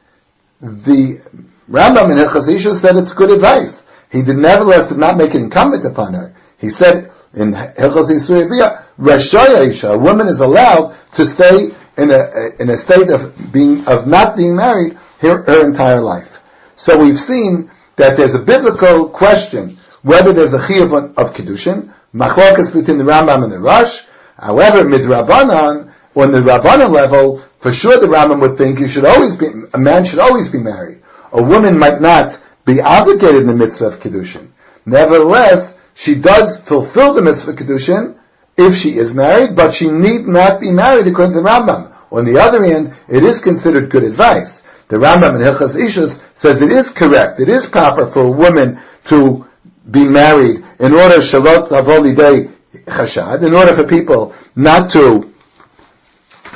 the 0.61 1.21
Rambam 1.69 2.11
in 2.11 2.17
Hilchas 2.17 2.79
said 2.79 2.95
it's 2.95 3.11
good 3.13 3.31
advice. 3.31 3.83
He 4.11 4.21
did 4.21 4.37
nevertheless 4.37 4.87
did 4.87 4.99
not 4.99 5.17
make 5.17 5.33
it 5.33 5.41
incumbent 5.41 5.85
upon 5.85 6.13
her. 6.13 6.35
He 6.59 6.69
said 6.69 7.11
in 7.33 7.53
Yisrael 7.53 8.83
Rashaya 8.99 9.89
a 9.89 9.97
woman 9.97 10.27
is 10.27 10.39
allowed 10.39 10.95
to 11.13 11.25
stay 11.25 11.71
in 11.97 12.11
a, 12.11 12.49
in 12.59 12.69
a 12.69 12.77
state 12.77 13.09
of 13.09 13.51
being, 13.51 13.87
of 13.87 14.05
not 14.05 14.37
being 14.37 14.55
married 14.55 14.97
her, 15.19 15.41
her 15.43 15.65
entire 15.65 16.01
life. 16.01 16.41
So 16.75 16.99
we've 16.99 17.19
seen 17.19 17.71
that 17.95 18.17
there's 18.17 18.35
a 18.35 18.39
biblical 18.39 19.09
question 19.09 19.79
whether 20.03 20.33
there's 20.33 20.53
a 20.53 20.59
chiyuv 20.59 21.15
of 21.17 21.33
kedushin, 21.33 21.93
machlokas 22.13 22.73
between 22.73 22.97
the 22.97 23.05
Rambam 23.05 23.43
and 23.43 23.51
the 23.51 23.59
Rosh. 23.59 24.01
However, 24.37 24.83
midrabanan, 24.83 25.93
on 26.15 26.31
the 26.31 26.39
Rabbanan 26.39 26.91
level, 26.91 27.43
for 27.59 27.73
sure 27.73 27.99
the 27.99 28.07
Rambam 28.07 28.41
would 28.41 28.57
think 28.57 28.79
you 28.79 28.87
should 28.87 29.05
always 29.05 29.35
be, 29.35 29.47
a 29.73 29.77
man 29.77 30.05
should 30.05 30.19
always 30.19 30.49
be 30.49 30.59
married. 30.59 31.01
A 31.31 31.41
woman 31.41 31.77
might 31.77 32.01
not 32.01 32.37
be 32.65 32.81
obligated 32.81 33.41
in 33.41 33.47
the 33.47 33.55
mitzvah 33.55 33.87
of 33.87 33.99
kedushin. 33.99 34.49
Nevertheless, 34.85 35.75
she 35.95 36.15
does 36.15 36.59
fulfill 36.59 37.13
the 37.13 37.21
mitzvah 37.21 37.51
of 37.51 37.57
kedushin 37.57 38.17
if 38.57 38.75
she 38.75 38.97
is 38.97 39.13
married, 39.13 39.55
but 39.55 39.73
she 39.73 39.89
need 39.89 40.27
not 40.27 40.59
be 40.59 40.71
married 40.71 41.07
according 41.07 41.33
to 41.33 41.41
the 41.41 41.49
Rambam. 41.49 41.91
On 42.11 42.25
the 42.25 42.39
other 42.39 42.63
hand, 42.63 42.93
it 43.07 43.23
is 43.23 43.39
considered 43.39 43.89
good 43.89 44.03
advice. 44.03 44.61
The 44.89 44.97
Rambam 44.97 45.35
in 45.35 45.41
Hilchas 45.41 45.75
Ishus 45.75 46.21
says 46.35 46.61
it 46.61 46.71
is 46.71 46.91
correct, 46.91 47.39
it 47.39 47.49
is 47.49 47.65
proper 47.65 48.05
for 48.05 48.21
a 48.21 48.31
woman 48.31 48.79
to 49.05 49.47
be 49.89 50.03
married 50.03 50.63
in 50.79 50.93
order 50.93 51.17
shalot 51.17 52.15
day 52.15 52.51
chashad, 52.73 53.45
in 53.45 53.53
order 53.53 53.75
for 53.75 53.83
people 53.83 54.33
not 54.55 54.91
to 54.91 55.33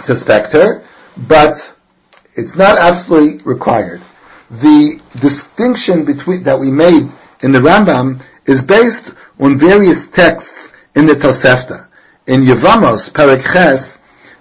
suspect 0.02 0.54
her, 0.54 0.84
but 1.18 1.76
it's 2.36 2.56
not 2.56 2.78
absolutely 2.78 3.44
required. 3.44 4.02
The 4.50 5.02
distinction 5.20 6.06
between, 6.06 6.44
that 6.44 6.60
we 6.60 6.72
made 6.72 7.12
in 7.42 7.52
the 7.52 7.60
Rambam 7.60 8.22
is 8.46 8.64
based 8.64 9.12
on 9.40 9.58
various 9.58 10.08
texts 10.08 10.72
in 10.96 11.06
the 11.06 11.14
Tosefta. 11.14 11.88
In 12.26 12.44
Yevamos, 12.44 13.12
Perek 13.12 13.44
Ches, 13.44 13.98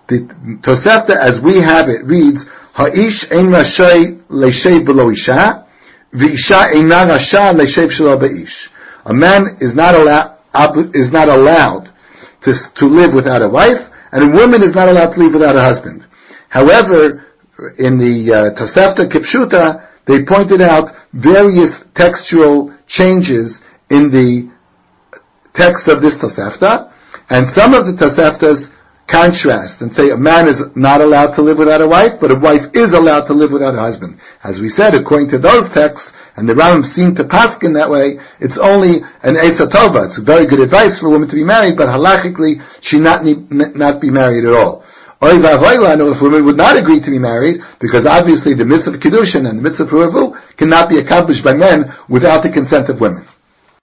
the 0.06 0.20
Tosefta 0.62 1.16
as 1.16 1.40
we 1.40 1.60
have 1.60 1.88
it 1.88 2.04
reads, 2.04 2.46
Ha'ish 2.74 3.30
ein 3.32 3.46
rashay 3.46 4.20
le'shev 4.28 4.84
below 4.84 5.10
isha, 5.10 5.66
v'isha 6.12 6.72
eina 6.72 7.08
rasha 7.08 7.54
le'shev 7.54 7.90
shelo. 7.90 8.68
A 9.06 9.14
man 9.14 9.56
is 9.60 9.74
not 9.74 9.94
allowed, 9.94 10.35
is 10.94 11.12
not 11.12 11.28
allowed 11.28 11.90
to, 12.42 12.54
to 12.74 12.88
live 12.88 13.14
without 13.14 13.42
a 13.42 13.48
wife, 13.48 13.90
and 14.12 14.24
a 14.24 14.36
woman 14.36 14.62
is 14.62 14.74
not 14.74 14.88
allowed 14.88 15.12
to 15.12 15.20
live 15.20 15.34
without 15.34 15.56
a 15.56 15.62
husband. 15.62 16.04
However, 16.48 17.26
in 17.78 17.98
the 17.98 18.32
uh, 18.32 18.50
Tosefta 18.54 19.08
Kifshuta, 19.08 19.86
they 20.04 20.24
pointed 20.24 20.60
out 20.60 20.92
various 21.12 21.84
textual 21.94 22.72
changes 22.86 23.62
in 23.90 24.10
the 24.10 24.50
text 25.52 25.88
of 25.88 26.00
this 26.00 26.16
Tosefta, 26.16 26.92
and 27.28 27.48
some 27.48 27.74
of 27.74 27.86
the 27.86 27.92
Toseftas 27.92 28.72
contrast 29.06 29.80
and 29.80 29.92
say 29.92 30.10
a 30.10 30.16
man 30.16 30.48
is 30.48 30.76
not 30.76 31.00
allowed 31.00 31.34
to 31.34 31.42
live 31.42 31.58
without 31.58 31.80
a 31.80 31.88
wife, 31.88 32.20
but 32.20 32.30
a 32.30 32.34
wife 32.34 32.74
is 32.74 32.92
allowed 32.92 33.26
to 33.26 33.34
live 33.34 33.52
without 33.52 33.74
a 33.74 33.78
husband. 33.78 34.18
As 34.42 34.60
we 34.60 34.68
said, 34.68 34.94
according 34.94 35.28
to 35.28 35.38
those 35.38 35.68
texts, 35.68 36.12
and 36.36 36.48
the 36.48 36.54
Rambam 36.54 36.84
seemed 36.84 37.16
to 37.16 37.24
pass 37.24 37.62
in 37.62 37.72
that 37.74 37.90
way, 37.90 38.20
it's 38.40 38.58
only 38.58 38.98
an 39.22 39.36
Tova. 39.36 40.04
It's 40.04 40.18
very 40.18 40.46
good 40.46 40.60
advice 40.60 40.98
for 40.98 41.06
a 41.06 41.10
woman 41.10 41.28
to 41.28 41.36
be 41.36 41.44
married, 41.44 41.76
but 41.76 41.88
halachically, 41.88 42.62
she 42.82 42.98
not 42.98 43.24
need, 43.24 43.50
not 43.50 44.00
be 44.00 44.10
married 44.10 44.44
at 44.44 44.54
all. 44.54 44.84
Oy 45.22 45.38
know 45.38 46.10
if 46.10 46.20
women 46.20 46.44
would 46.44 46.58
not 46.58 46.76
agree 46.76 47.00
to 47.00 47.10
be 47.10 47.18
married, 47.18 47.62
because 47.78 48.04
obviously 48.04 48.52
the 48.52 48.66
mitzvah 48.66 48.92
of 48.92 49.00
Kiddushin 49.00 49.48
and 49.48 49.58
the 49.58 49.62
mitzvah 49.62 49.84
of 49.84 49.90
Puravu 49.90 50.56
cannot 50.58 50.90
be 50.90 50.98
accomplished 50.98 51.42
by 51.42 51.54
men 51.54 51.94
without 52.06 52.42
the 52.42 52.50
consent 52.50 52.90
of 52.90 53.00
women. 53.00 53.26